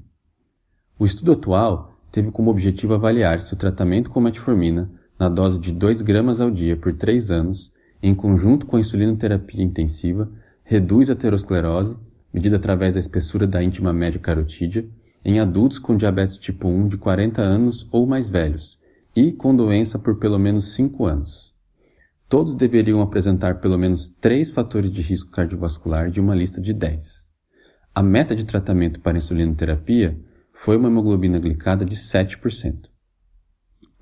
O 0.99 1.05
estudo 1.05 1.31
atual 1.31 1.97
teve 2.11 2.31
como 2.31 2.51
objetivo 2.51 2.93
avaliar 2.93 3.39
se 3.39 3.53
o 3.53 3.55
tratamento 3.55 4.09
com 4.09 4.19
metformina 4.19 4.91
na 5.17 5.29
dose 5.29 5.57
de 5.57 5.71
2 5.71 6.01
gramas 6.01 6.41
ao 6.41 6.51
dia 6.51 6.75
por 6.75 6.91
3 6.91 7.31
anos, 7.31 7.71
em 8.01 8.13
conjunto 8.13 8.65
com 8.65 8.75
a 8.75 8.81
insulinoterapia 8.81 9.63
intensiva, 9.63 10.29
reduz 10.65 11.09
a 11.09 11.13
aterosclerose, 11.13 11.97
medida 12.33 12.57
através 12.57 12.91
da 12.91 12.99
espessura 12.99 13.47
da 13.47 13.63
íntima 13.63 13.93
média 13.93 14.19
carotídea, 14.19 14.85
em 15.23 15.39
adultos 15.39 15.79
com 15.79 15.95
diabetes 15.95 16.37
tipo 16.37 16.67
1 16.67 16.89
de 16.89 16.97
40 16.97 17.41
anos 17.41 17.87
ou 17.89 18.05
mais 18.05 18.29
velhos 18.29 18.82
e 19.15 19.31
com 19.31 19.55
doença 19.55 19.99
por 19.99 20.17
pelo 20.17 20.39
menos 20.39 20.73
5 20.73 21.05
anos. 21.05 21.53
Todos 22.27 22.55
deveriam 22.55 23.01
apresentar 23.01 23.59
pelo 23.59 23.77
menos 23.77 24.09
3 24.09 24.51
fatores 24.51 24.91
de 24.91 25.01
risco 25.01 25.29
cardiovascular 25.29 26.09
de 26.09 26.19
uma 26.19 26.33
lista 26.33 26.59
de 26.59 26.73
10. 26.73 27.29
A 27.93 28.01
meta 28.01 28.35
de 28.35 28.43
tratamento 28.43 28.99
para 28.99 29.17
insulinoterapia 29.17 30.19
foi 30.51 30.77
uma 30.77 30.87
hemoglobina 30.87 31.37
glicada 31.37 31.85
de 31.85 31.95
7%. 31.95 32.89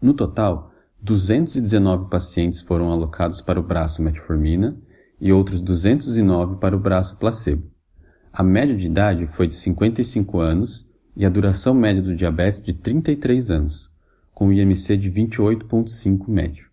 No 0.02 0.14
total, 0.14 0.72
219 1.02 2.10
pacientes 2.10 2.62
foram 2.62 2.90
alocados 2.90 3.42
para 3.42 3.60
o 3.60 3.64
braço 3.64 4.02
metformina 4.02 4.80
e 5.20 5.34
outros 5.34 5.62
209 5.62 6.56
para 6.56 6.76
o 6.76 6.80
braço 6.80 7.18
placebo. 7.18 7.70
A 8.32 8.44
média 8.44 8.76
de 8.76 8.86
idade 8.86 9.28
foi 9.28 9.46
de 9.46 9.54
55 9.54 10.40
anos 10.40 10.88
e 11.18 11.26
a 11.26 11.30
duração 11.30 11.74
média 11.74 12.02
do 12.02 12.16
diabetes 12.16 12.62
de 12.62 12.72
33 12.72 13.52
anos, 13.52 13.91
com 14.42 14.52
IMC 14.52 14.98
de 14.98 15.12
28,5 15.12 16.28
médio. 16.28 16.66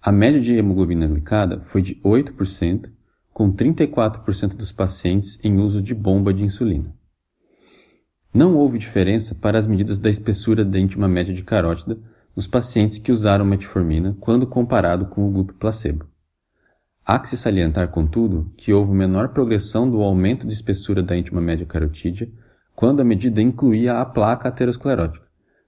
A 0.00 0.10
média 0.10 0.40
de 0.40 0.54
hemoglobina 0.54 1.06
glicada 1.06 1.60
foi 1.60 1.82
de 1.82 1.96
8%, 1.96 2.90
com 3.34 3.52
34% 3.52 4.56
dos 4.56 4.72
pacientes 4.72 5.38
em 5.44 5.58
uso 5.58 5.82
de 5.82 5.94
bomba 5.94 6.32
de 6.32 6.42
insulina. 6.42 6.96
Não 8.32 8.56
houve 8.56 8.78
diferença 8.78 9.34
para 9.34 9.58
as 9.58 9.66
medidas 9.66 9.98
da 9.98 10.08
espessura 10.08 10.64
da 10.64 10.78
íntima 10.78 11.06
média 11.06 11.34
de 11.34 11.42
carótida 11.42 11.98
nos 12.34 12.46
pacientes 12.46 12.98
que 12.98 13.12
usaram 13.12 13.44
metformina 13.44 14.16
quando 14.18 14.46
comparado 14.46 15.04
com 15.04 15.28
o 15.28 15.30
grupo 15.30 15.52
placebo. 15.52 16.06
Há 17.04 17.18
que 17.18 17.28
se 17.28 17.36
salientar, 17.36 17.88
contudo, 17.88 18.50
que 18.56 18.72
houve 18.72 18.94
menor 18.94 19.34
progressão 19.34 19.90
do 19.90 20.00
aumento 20.00 20.46
de 20.46 20.54
espessura 20.54 21.02
da 21.02 21.14
íntima 21.14 21.42
média 21.42 21.66
carotídea 21.66 22.32
quando 22.74 23.00
a 23.00 23.04
medida 23.04 23.42
incluía 23.42 24.00
a 24.00 24.04
placa 24.06 24.48
aterosclerótica, 24.48 25.25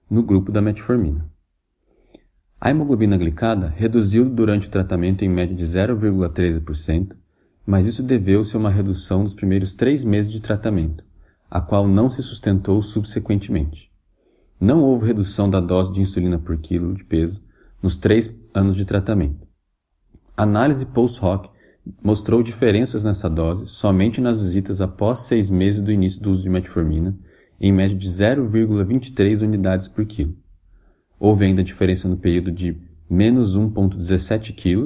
no 0.09 0.23
grupo 0.23 0.51
da 0.51 0.61
metformina. 0.61 1.29
A 2.59 2.69
hemoglobina 2.69 3.15
glicada 3.17 3.73
reduziu 3.75 4.29
durante 4.29 4.67
o 4.67 4.71
tratamento 4.71 5.23
em 5.23 5.29
média 5.29 5.55
de 5.55 5.63
0,13%, 5.63 7.15
mas 7.65 7.87
isso 7.87 8.03
deveu-se 8.03 8.55
a 8.55 8.59
uma 8.59 8.69
redução 8.69 9.21
nos 9.21 9.33
primeiros 9.33 9.73
três 9.73 10.03
meses 10.03 10.31
de 10.31 10.41
tratamento, 10.41 11.03
a 11.49 11.61
qual 11.61 11.87
não 11.87 12.09
se 12.09 12.21
sustentou 12.21 12.81
subsequentemente. 12.81 13.89
Não 14.59 14.81
houve 14.81 15.07
redução 15.07 15.49
da 15.49 15.61
dose 15.61 15.93
de 15.93 16.01
insulina 16.01 16.37
por 16.37 16.57
quilo 16.57 16.93
de 16.93 17.03
peso 17.05 17.41
nos 17.81 17.95
três 17.95 18.33
anos 18.53 18.75
de 18.75 18.83
tratamento. 18.83 19.47
A 20.35 20.43
análise 20.43 20.85
post-hoc 20.85 21.49
mostrou 22.03 22.43
diferenças 22.43 23.03
nessa 23.03 23.29
dose 23.29 23.67
somente 23.67 24.19
nas 24.19 24.41
visitas 24.41 24.81
após 24.81 25.19
seis 25.19 25.49
meses 25.49 25.81
do 25.81 25.91
início 25.91 26.21
do 26.21 26.31
uso 26.31 26.43
de 26.43 26.49
metformina, 26.49 27.17
em 27.59 27.71
média 27.71 27.97
de 27.97 28.07
0,23 28.07 29.41
unidades 29.41 29.87
por 29.87 30.05
quilo. 30.05 30.35
Houve 31.19 31.45
ainda 31.45 31.63
diferença 31.63 32.07
no 32.07 32.17
período 32.17 32.51
de 32.51 32.77
menos 33.09 33.57
1,17 33.57 34.53
kg 34.53 34.85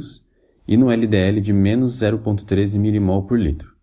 e 0.67 0.77
no 0.77 0.89
LDL 0.89 1.41
de 1.41 1.53
menos 1.53 1.99
0,13 2.01 2.79
mmol 2.79 3.23
por 3.23 3.39
litro. 3.39 3.73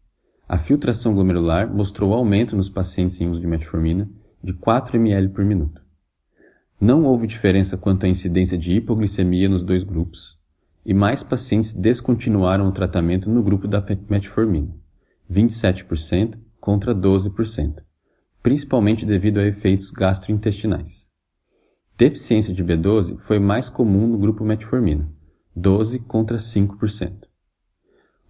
A 0.49 0.59
filtração 0.59 1.15
glomerular 1.15 1.73
mostrou 1.73 2.13
aumento 2.13 2.57
nos 2.57 2.69
pacientes 2.69 3.21
em 3.21 3.29
uso 3.29 3.41
de 3.41 3.47
metformina 3.47 4.11
de 4.43 4.53
4 4.53 4.97
ml 4.97 5.29
por 5.29 5.45
minuto. 5.45 5.81
Não 6.81 7.05
houve 7.05 7.26
diferença 7.26 7.76
quanto 7.76 8.07
à 8.07 8.09
incidência 8.09 8.57
de 8.57 8.75
hipoglicemia 8.76 9.49
nos 9.49 9.63
dois 9.63 9.85
grupos, 9.85 10.39
e 10.85 10.95
mais 10.95 11.23
pacientes 11.23 11.75
descontinuaram 11.75 12.67
o 12.67 12.73
tratamento 12.73 13.31
no 13.31 13.43
grupo 13.43 13.69
da 13.69 13.85
metformina, 14.09 14.75
27% 15.31 16.39
contra 16.59 16.95
12%, 16.95 17.83
principalmente 18.43 19.05
devido 19.05 19.39
a 19.39 19.47
efeitos 19.47 19.91
gastrointestinais. 19.91 21.11
Deficiência 21.97 22.55
de 22.55 22.65
B12 22.65 23.19
foi 23.19 23.39
mais 23.39 23.69
comum 23.69 24.07
no 24.07 24.19
grupo 24.19 24.45
metformina, 24.45 25.13
12 25.55 25.99
contra 26.00 26.39
5%. 26.39 27.29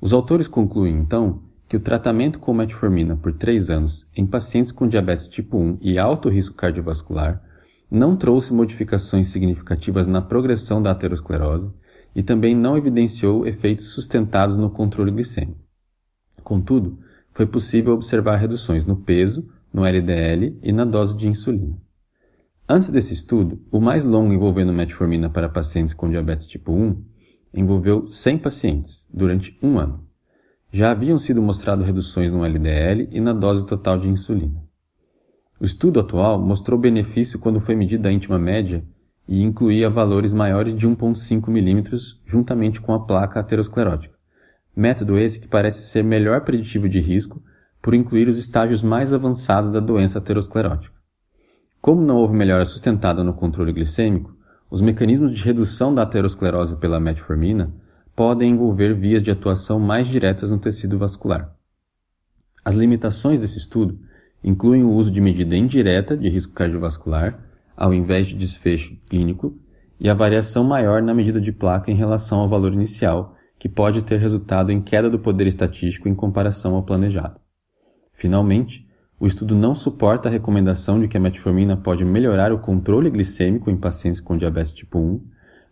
Os 0.01 0.12
autores 0.12 0.49
concluem, 0.49 0.96
então, 0.96 1.42
que 1.68 1.77
o 1.77 1.81
tratamento 1.81 2.40
com 2.40 2.53
metformina 2.53 3.16
por 3.16 3.33
3 3.33 3.70
anos 3.70 4.09
em 4.16 4.27
pacientes 4.27 4.73
com 4.73 4.88
diabetes 4.88 5.29
tipo 5.29 5.57
1 5.57 5.79
e 5.81 5.99
alto 5.99 6.29
risco 6.29 6.57
cardiovascular 6.57 7.40
não 7.88 8.16
trouxe 8.16 8.53
modificações 8.53 9.29
significativas 9.29 10.07
na 10.07 10.20
progressão 10.20 10.83
da 10.83 10.90
aterosclerose 10.90 11.73
e 12.14 12.23
também 12.23 12.57
não 12.57 12.77
evidenciou 12.77 13.46
efeitos 13.46 13.87
sustentados 13.87 14.57
no 14.57 14.70
controle 14.70 15.12
glicêmico. 15.12 15.61
Contudo, 16.42 16.99
foi 17.33 17.46
possível 17.46 17.92
observar 17.92 18.37
reduções 18.37 18.85
no 18.85 18.96
peso, 18.96 19.49
no 19.72 19.85
LDL 19.85 20.59
e 20.62 20.72
na 20.72 20.85
dose 20.85 21.16
de 21.16 21.28
insulina. 21.28 21.76
Antes 22.68 22.90
desse 22.90 23.12
estudo, 23.12 23.61
o 23.70 23.80
mais 23.80 24.04
longo 24.04 24.33
envolvendo 24.33 24.72
metformina 24.72 25.28
para 25.28 25.48
pacientes 25.48 25.92
com 25.92 26.09
diabetes 26.09 26.46
tipo 26.46 26.72
1 26.72 27.04
envolveu 27.52 28.06
100 28.06 28.38
pacientes 28.38 29.09
durante 29.12 29.59
um 29.62 29.78
ano. 29.78 30.06
Já 30.72 30.92
haviam 30.92 31.18
sido 31.18 31.42
mostradas 31.42 31.85
reduções 31.85 32.30
no 32.30 32.44
LDL 32.44 33.09
e 33.11 33.20
na 33.20 33.33
dose 33.33 33.66
total 33.66 33.98
de 33.98 34.09
insulina. 34.09 34.62
O 35.61 35.64
estudo 35.64 35.98
atual 35.98 36.40
mostrou 36.40 36.78
benefício 36.78 37.38
quando 37.38 37.61
foi 37.61 37.74
medida 37.74 38.09
a 38.09 38.12
íntima 38.12 38.38
média 38.38 38.85
e 39.26 39.42
incluía 39.42 39.90
valores 39.90 40.33
maiores 40.33 40.74
de 40.74 40.88
1,5 40.88 41.48
mm 41.48 42.18
juntamente 42.24 42.80
com 42.80 42.94
a 42.94 43.04
placa 43.04 43.40
aterosclerótica. 43.40 44.14
Método 44.74 45.18
esse 45.18 45.40
que 45.40 45.48
parece 45.48 45.83
ser 45.83 46.04
melhor 46.04 46.42
preditivo 46.42 46.88
de 46.88 47.00
risco 47.00 47.42
por 47.81 47.95
incluir 47.95 48.29
os 48.29 48.38
estágios 48.38 48.83
mais 48.83 49.12
avançados 49.12 49.71
da 49.71 49.81
doença 49.81 50.19
aterosclerótica. 50.19 50.95
Como 51.81 52.01
não 52.01 52.16
houve 52.16 52.35
melhora 52.35 52.64
sustentada 52.64 53.25
no 53.25 53.33
controle 53.33 53.73
glicêmico, 53.73 54.37
os 54.71 54.81
mecanismos 54.81 55.33
de 55.33 55.43
redução 55.43 55.95
da 55.95 56.03
aterosclerose 56.03 56.77
pela 56.77 57.01
metformina 57.01 57.75
podem 58.14 58.53
envolver 58.53 58.95
vias 58.95 59.23
de 59.23 59.31
atuação 59.31 59.81
mais 59.81 60.07
diretas 60.07 60.51
no 60.51 60.59
tecido 60.59 60.99
vascular. 60.99 61.55
As 62.64 62.75
limitações 62.75 63.40
desse 63.40 63.59
estudo 63.59 63.99
incluem 64.45 64.85
o 64.85 64.93
uso 64.93 65.11
de 65.11 65.21
medida 65.21 65.57
indireta 65.57 66.16
de 66.16 66.29
risco 66.29 66.53
cardiovascular 66.53 67.51
ao 67.81 67.95
invés 67.95 68.27
de 68.27 68.35
desfecho 68.35 68.95
clínico, 69.09 69.59
e 69.99 70.11
a 70.11 70.14
variação 70.14 70.62
maior 70.62 71.01
na 71.01 71.14
medida 71.14 71.40
de 71.40 71.51
placa 71.51 71.90
em 71.90 71.95
relação 71.95 72.40
ao 72.40 72.49
valor 72.49 72.75
inicial, 72.75 73.35
que 73.59 73.71
pode 73.71 74.03
ter 74.03 74.19
resultado 74.19 74.71
em 74.71 74.83
queda 74.83 75.09
do 75.09 75.19
poder 75.19 75.47
estatístico 75.47 76.07
em 76.07 76.14
comparação 76.14 76.75
ao 76.75 76.83
planejado. 76.83 77.39
Finalmente, 78.20 78.87
o 79.18 79.26
estudo 79.26 79.56
não 79.56 79.74
suporta 79.74 80.28
a 80.28 80.30
recomendação 80.30 81.00
de 81.00 81.09
que 81.09 81.16
a 81.16 81.20
metformina 81.20 81.74
pode 81.74 82.04
melhorar 82.04 82.52
o 82.52 82.59
controle 82.59 83.09
glicêmico 83.09 83.70
em 83.70 83.78
pacientes 83.78 84.20
com 84.20 84.37
diabetes 84.37 84.74
tipo 84.74 84.98
1, 84.98 85.24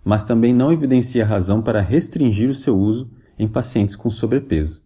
mas 0.02 0.24
também 0.24 0.54
não 0.54 0.72
evidencia 0.72 1.26
razão 1.26 1.60
para 1.60 1.82
restringir 1.82 2.48
o 2.48 2.54
seu 2.54 2.74
uso 2.74 3.10
em 3.38 3.46
pacientes 3.46 3.94
com 3.94 4.08
sobrepeso. 4.08 4.82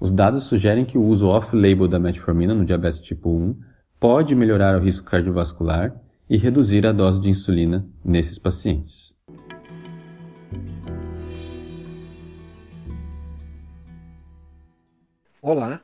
Os 0.00 0.10
dados 0.10 0.42
sugerem 0.42 0.84
que 0.84 0.98
o 0.98 1.04
uso 1.04 1.28
off-label 1.28 1.86
da 1.86 2.00
metformina 2.00 2.56
no 2.56 2.64
diabetes 2.64 2.98
tipo 2.98 3.30
1 3.30 3.56
pode 4.00 4.34
melhorar 4.34 4.74
o 4.74 4.82
risco 4.82 5.08
cardiovascular 5.08 5.94
e 6.28 6.36
reduzir 6.36 6.84
a 6.88 6.90
dose 6.90 7.20
de 7.20 7.30
insulina 7.30 7.86
nesses 8.04 8.36
pacientes. 8.36 9.16
Olá, 15.40 15.80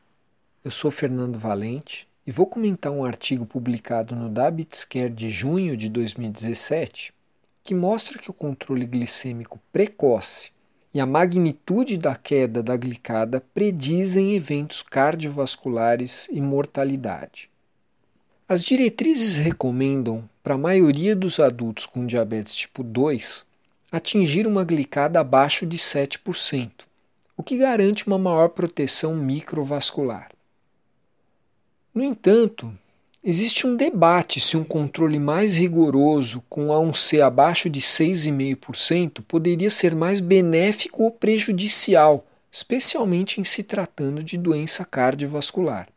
eu 0.67 0.71
sou 0.73 0.91
Fernando 0.91 1.39
Valente 1.39 2.09
e 2.27 2.33
vou 2.33 2.45
comentar 2.45 2.91
um 2.91 3.05
artigo 3.05 3.47
publicado 3.47 4.17
no 4.17 4.29
Diabetes 4.29 4.85
Care 4.85 5.11
de 5.11 5.31
junho 5.31 5.77
de 5.77 5.89
2017 5.89 7.15
que 7.63 7.73
mostra 7.73 8.19
que 8.19 8.29
o 8.29 8.35
controle 8.35 8.85
glicêmico 8.85 9.61
precoce 9.73 10.51
e 10.93 10.99
a 10.99 11.07
magnitude 11.07 11.97
da 11.97 12.17
queda 12.17 12.65
da 12.65 12.77
glicada 12.77 13.41
predizem 13.55 14.35
eventos 14.35 14.83
cardiovasculares 14.83 16.29
e 16.33 16.41
mortalidade. 16.41 17.49
As 18.49 18.65
diretrizes 18.65 19.37
recomendam 19.37 20.29
para 20.43 20.55
a 20.55 20.59
maioria 20.59 21.15
dos 21.15 21.39
adultos 21.39 21.87
com 21.87 22.05
diabetes 22.05 22.57
tipo 22.57 22.83
2 22.83 23.47
atingir 23.93 24.49
uma 24.49 24.65
glicada 24.65 25.21
abaixo 25.21 25.65
de 25.65 25.79
7%, 25.79 26.73
o 27.37 27.43
que 27.45 27.57
garante 27.57 28.05
uma 28.09 28.19
maior 28.19 28.49
proteção 28.49 29.15
microvascular. 29.15 30.31
No 31.97 32.05
entanto, 32.05 32.71
existe 33.25 33.67
um 33.67 33.75
debate 33.75 34.39
se 34.39 34.55
um 34.55 34.63
controle 34.63 35.19
mais 35.19 35.57
rigoroso, 35.57 36.45
com 36.47 36.67
A1C 36.67 37.23
abaixo 37.23 37.71
de 37.71 37.81
6,5%, 37.81 39.23
poderia 39.27 39.71
ser 39.71 39.95
mais 39.95 40.21
benéfico 40.21 41.05
ou 41.05 41.11
prejudicial, 41.11 42.27
especialmente 42.53 43.41
em 43.41 43.45
se 43.45 43.63
tratando 43.63 44.23
de 44.23 44.37
doença 44.37 44.85
cardiovascular. 44.85 45.89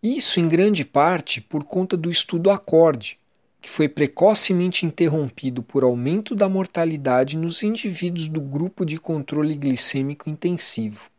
Isso, 0.00 0.38
em 0.38 0.46
grande 0.46 0.84
parte, 0.84 1.40
por 1.40 1.64
conta 1.64 1.96
do 1.96 2.08
estudo 2.08 2.48
ACORDE, 2.48 3.18
que 3.60 3.68
foi 3.68 3.88
precocemente 3.88 4.86
interrompido 4.86 5.64
por 5.64 5.82
aumento 5.82 6.36
da 6.36 6.48
mortalidade 6.48 7.36
nos 7.36 7.64
indivíduos 7.64 8.28
do 8.28 8.40
grupo 8.40 8.86
de 8.86 9.00
controle 9.00 9.56
glicêmico 9.56 10.30
intensivo. 10.30 11.10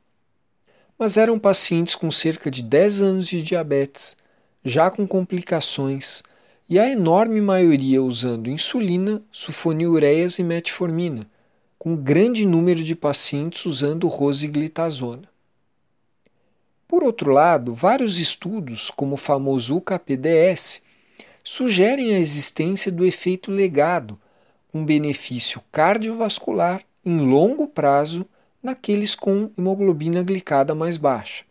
Mas 1.00 1.16
eram 1.16 1.40
pacientes 1.40 1.96
com 1.96 2.12
cerca 2.12 2.52
de 2.52 2.62
10 2.62 3.02
anos 3.02 3.28
de 3.28 3.42
diabetes, 3.42 4.18
já 4.66 4.92
com 4.92 5.08
complicações, 5.08 6.22
e 6.68 6.78
a 6.78 6.90
enorme 6.90 7.40
maioria 7.40 8.04
usando 8.04 8.50
insulina, 8.50 9.22
sulfonilureias 9.32 10.38
e 10.40 10.44
metformina, 10.44 11.26
com 11.78 11.96
grande 11.96 12.46
número 12.46 12.84
de 12.84 12.96
pacientes 12.96 13.66
usando 13.66 14.10
rosiglitazona. 14.10 15.30
Por 16.86 17.02
outro 17.02 17.32
lado, 17.32 17.74
vários 17.74 18.20
estudos, 18.20 18.92
como 18.92 19.14
o 19.14 19.18
famoso 19.18 19.78
UKPDS, 19.78 20.82
sugerem 21.42 22.14
a 22.14 22.20
existência 22.20 22.92
do 22.92 23.06
efeito 23.06 23.50
legado, 23.50 24.20
um 24.74 24.84
benefício 24.84 25.62
cardiovascular 25.72 26.84
em 27.06 27.20
longo 27.20 27.68
prazo 27.68 28.28
naqueles 28.62 29.16
com 29.16 29.52
hemoglobina 29.58 30.24
glicada 30.24 30.76
mais 30.76 30.98
baixa. 30.98 31.44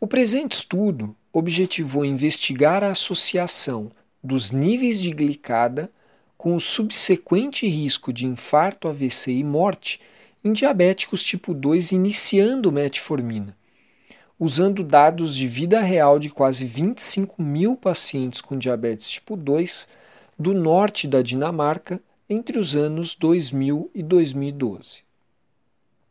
O 0.00 0.06
presente 0.06 0.52
estudo 0.52 1.14
objetivou 1.32 2.04
investigar 2.04 2.82
a 2.82 2.90
associação 2.90 3.90
dos 4.22 4.50
níveis 4.50 5.00
de 5.00 5.10
glicada 5.12 5.90
com 6.36 6.54
o 6.54 6.60
subsequente 6.60 7.66
risco 7.66 8.12
de 8.12 8.26
infarto, 8.26 8.88
AVC 8.88 9.32
e 9.32 9.44
morte 9.44 10.00
em 10.44 10.52
diabéticos 10.52 11.22
tipo 11.22 11.52
2 11.52 11.92
iniciando 11.92 12.70
metformina 12.70 13.58
usando 14.38 14.84
dados 14.84 15.34
de 15.34 15.48
vida 15.48 15.80
real 15.80 16.18
de 16.18 16.30
quase 16.30 16.64
25 16.64 17.42
mil 17.42 17.76
pacientes 17.76 18.40
com 18.40 18.56
diabetes 18.56 19.10
tipo 19.10 19.36
2 19.36 19.88
do 20.38 20.54
norte 20.54 21.08
da 21.08 21.20
Dinamarca 21.20 22.00
entre 22.30 22.58
os 22.58 22.76
anos 22.76 23.14
2000 23.16 23.90
e 23.94 24.02
2012. 24.02 25.07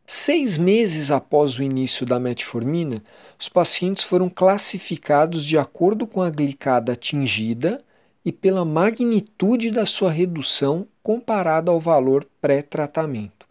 Seis 0.10 0.58
meses 0.58 1.12
após 1.12 1.60
o 1.60 1.64
início 1.64 2.06
da 2.06 2.18
metformina, 2.18 3.04
os 3.38 3.50
pacientes 3.50 4.06
foram 4.06 4.30
classificados 4.30 5.44
de 5.44 5.58
acordo 5.58 6.08
com 6.08 6.22
a 6.22 6.30
glicada 6.30 6.94
atingida 6.94 7.84
e 8.24 8.32
pela 8.32 8.64
magnitude 8.64 9.70
da 9.70 9.86
sua 9.86 10.10
redução 10.10 10.88
comparada 11.04 11.72
ao 11.72 11.78
valor 11.78 12.26
pré-tratamento. 12.40 13.46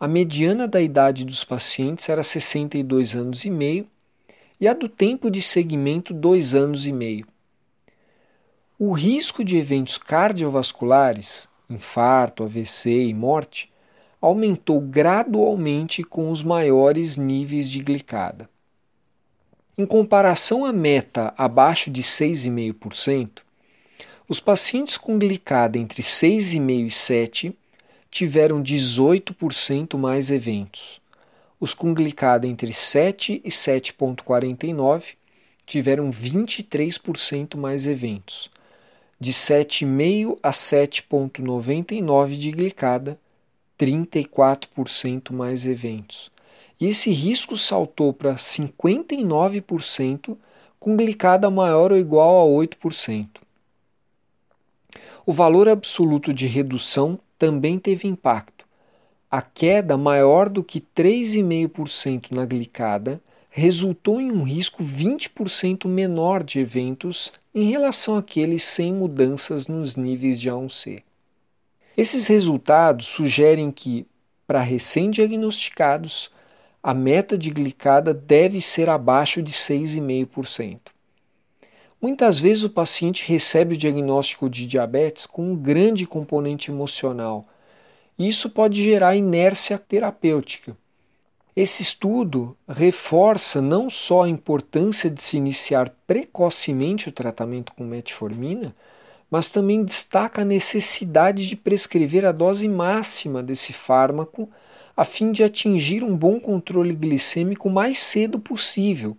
A 0.00 0.08
mediana 0.08 0.66
da 0.66 0.82
idade 0.82 1.24
dos 1.24 1.44
pacientes 1.44 2.08
era 2.08 2.24
62 2.24 3.14
anos 3.14 3.44
e 3.44 3.50
meio 3.50 3.86
e 4.60 4.66
a 4.66 4.74
do 4.74 4.88
tempo 4.88 5.30
de 5.30 5.40
segmento 5.40 6.12
dois 6.12 6.52
anos 6.52 6.84
e 6.84 6.92
meio. 6.92 7.28
O 8.76 8.90
risco 8.90 9.44
de 9.44 9.56
eventos 9.56 9.98
cardiovasculares, 9.98 11.48
infarto, 11.70 12.42
AVC 12.42 13.04
e 13.06 13.14
morte, 13.14 13.70
aumentou 14.20 14.80
gradualmente 14.80 16.02
com 16.02 16.30
os 16.30 16.42
maiores 16.42 17.16
níveis 17.16 17.70
de 17.70 17.80
glicada. 17.80 18.48
Em 19.78 19.84
comparação 19.84 20.64
à 20.64 20.72
meta 20.72 21.34
abaixo 21.36 21.90
de 21.90 22.02
6,5%, 22.02 23.42
os 24.28 24.40
pacientes 24.40 24.96
com 24.96 25.18
glicada 25.18 25.78
entre 25.78 26.02
6,5 26.02 26.86
e 26.86 26.90
7 26.90 27.58
tiveram 28.10 28.62
18% 28.62 29.98
mais 29.98 30.30
eventos 30.30 31.00
os 31.58 31.72
com 31.72 31.94
glicada 31.94 32.46
entre 32.46 32.72
7 32.72 33.40
e 33.44 33.48
7,49 33.48 35.14
tiveram 35.64 36.10
23% 36.10 37.56
mais 37.56 37.86
eventos. 37.86 38.50
De 39.18 39.32
7,5 39.32 40.38
a 40.42 40.50
7,99 40.50 42.36
de 42.36 42.50
glicada, 42.50 43.18
34% 43.78 45.32
mais 45.32 45.66
eventos. 45.66 46.30
E 46.80 46.86
esse 46.86 47.10
risco 47.10 47.56
saltou 47.56 48.12
para 48.12 48.34
59% 48.34 50.36
com 50.78 50.96
glicada 50.96 51.50
maior 51.50 51.92
ou 51.92 51.98
igual 51.98 52.46
a 52.46 52.66
8%. 52.66 53.28
O 55.24 55.32
valor 55.32 55.68
absoluto 55.68 56.32
de 56.32 56.46
redução 56.46 57.18
também 57.38 57.78
teve 57.78 58.06
impacto 58.06 58.56
a 59.30 59.42
queda 59.42 59.96
maior 59.96 60.48
do 60.48 60.62
que 60.62 60.80
3,5% 60.80 62.30
na 62.30 62.44
glicada 62.44 63.20
resultou 63.50 64.20
em 64.20 64.30
um 64.30 64.42
risco 64.42 64.84
20% 64.84 65.88
menor 65.88 66.42
de 66.42 66.60
eventos 66.60 67.32
em 67.54 67.70
relação 67.70 68.16
àqueles 68.16 68.62
sem 68.62 68.92
mudanças 68.92 69.66
nos 69.66 69.96
níveis 69.96 70.40
de 70.40 70.48
A1C. 70.48 71.02
Esses 71.96 72.26
resultados 72.26 73.06
sugerem 73.06 73.70
que, 73.70 74.06
para 74.46 74.60
recém-diagnosticados, 74.60 76.30
a 76.82 76.92
meta 76.92 77.36
de 77.36 77.50
glicada 77.50 78.12
deve 78.12 78.60
ser 78.60 78.88
abaixo 78.88 79.42
de 79.42 79.52
6,5%. 79.52 80.80
Muitas 82.00 82.38
vezes 82.38 82.64
o 82.64 82.70
paciente 82.70 83.26
recebe 83.26 83.74
o 83.74 83.78
diagnóstico 83.78 84.48
de 84.50 84.66
diabetes 84.66 85.26
com 85.26 85.52
um 85.52 85.56
grande 85.56 86.06
componente 86.06 86.70
emocional 86.70 87.48
isso 88.18 88.48
pode 88.48 88.82
gerar 88.82 89.14
inércia 89.14 89.78
terapêutica. 89.78 90.74
Esse 91.54 91.82
estudo 91.82 92.56
reforça 92.66 93.60
não 93.60 93.90
só 93.90 94.22
a 94.22 94.28
importância 94.28 95.10
de 95.10 95.22
se 95.22 95.36
iniciar 95.36 95.94
precocemente 96.06 97.08
o 97.10 97.12
tratamento 97.12 97.72
com 97.74 97.84
metformina, 97.84 98.74
mas 99.30 99.50
também 99.50 99.84
destaca 99.84 100.42
a 100.42 100.44
necessidade 100.44 101.46
de 101.46 101.56
prescrever 101.56 102.24
a 102.24 102.32
dose 102.32 102.68
máxima 102.68 103.42
desse 103.42 103.72
fármaco 103.72 104.48
a 104.96 105.04
fim 105.04 105.30
de 105.30 105.44
atingir 105.44 106.02
um 106.02 106.16
bom 106.16 106.40
controle 106.40 106.94
glicêmico 106.94 107.68
o 107.68 107.72
mais 107.72 107.98
cedo 107.98 108.38
possível, 108.38 109.16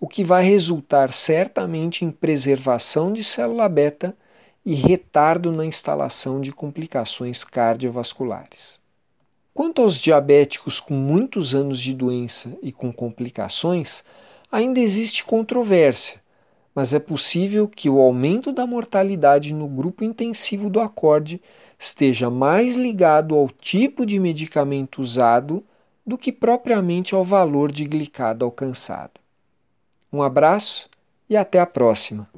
o 0.00 0.08
que 0.08 0.24
vai 0.24 0.42
resultar 0.42 1.12
certamente 1.12 2.04
em 2.04 2.10
preservação 2.10 3.12
de 3.12 3.22
célula 3.22 3.68
beta 3.68 4.16
e 4.64 4.74
retardo 4.74 5.52
na 5.52 5.66
instalação 5.66 6.40
de 6.40 6.50
complicações 6.50 7.44
cardiovasculares. 7.44 8.80
Quanto 9.52 9.82
aos 9.82 10.00
diabéticos 10.00 10.80
com 10.80 10.94
muitos 10.94 11.54
anos 11.54 11.78
de 11.78 11.92
doença 11.92 12.56
e 12.62 12.72
com 12.72 12.90
complicações, 12.90 14.02
ainda 14.50 14.80
existe 14.80 15.24
controvérsia, 15.24 16.21
mas 16.74 16.94
é 16.94 16.98
possível 16.98 17.68
que 17.68 17.88
o 17.88 18.00
aumento 18.00 18.52
da 18.52 18.66
mortalidade 18.66 19.52
no 19.52 19.68
grupo 19.68 20.04
intensivo 20.04 20.70
do 20.70 20.80
acorde 20.80 21.40
esteja 21.78 22.30
mais 22.30 22.76
ligado 22.76 23.34
ao 23.34 23.48
tipo 23.48 24.06
de 24.06 24.18
medicamento 24.18 25.02
usado 25.02 25.64
do 26.06 26.16
que 26.16 26.32
propriamente 26.32 27.14
ao 27.14 27.24
valor 27.24 27.70
de 27.70 27.84
glicada 27.84 28.44
alcançado. 28.44 29.20
Um 30.12 30.22
abraço 30.22 30.88
e 31.28 31.36
até 31.36 31.58
a 31.60 31.66
próxima! 31.66 32.28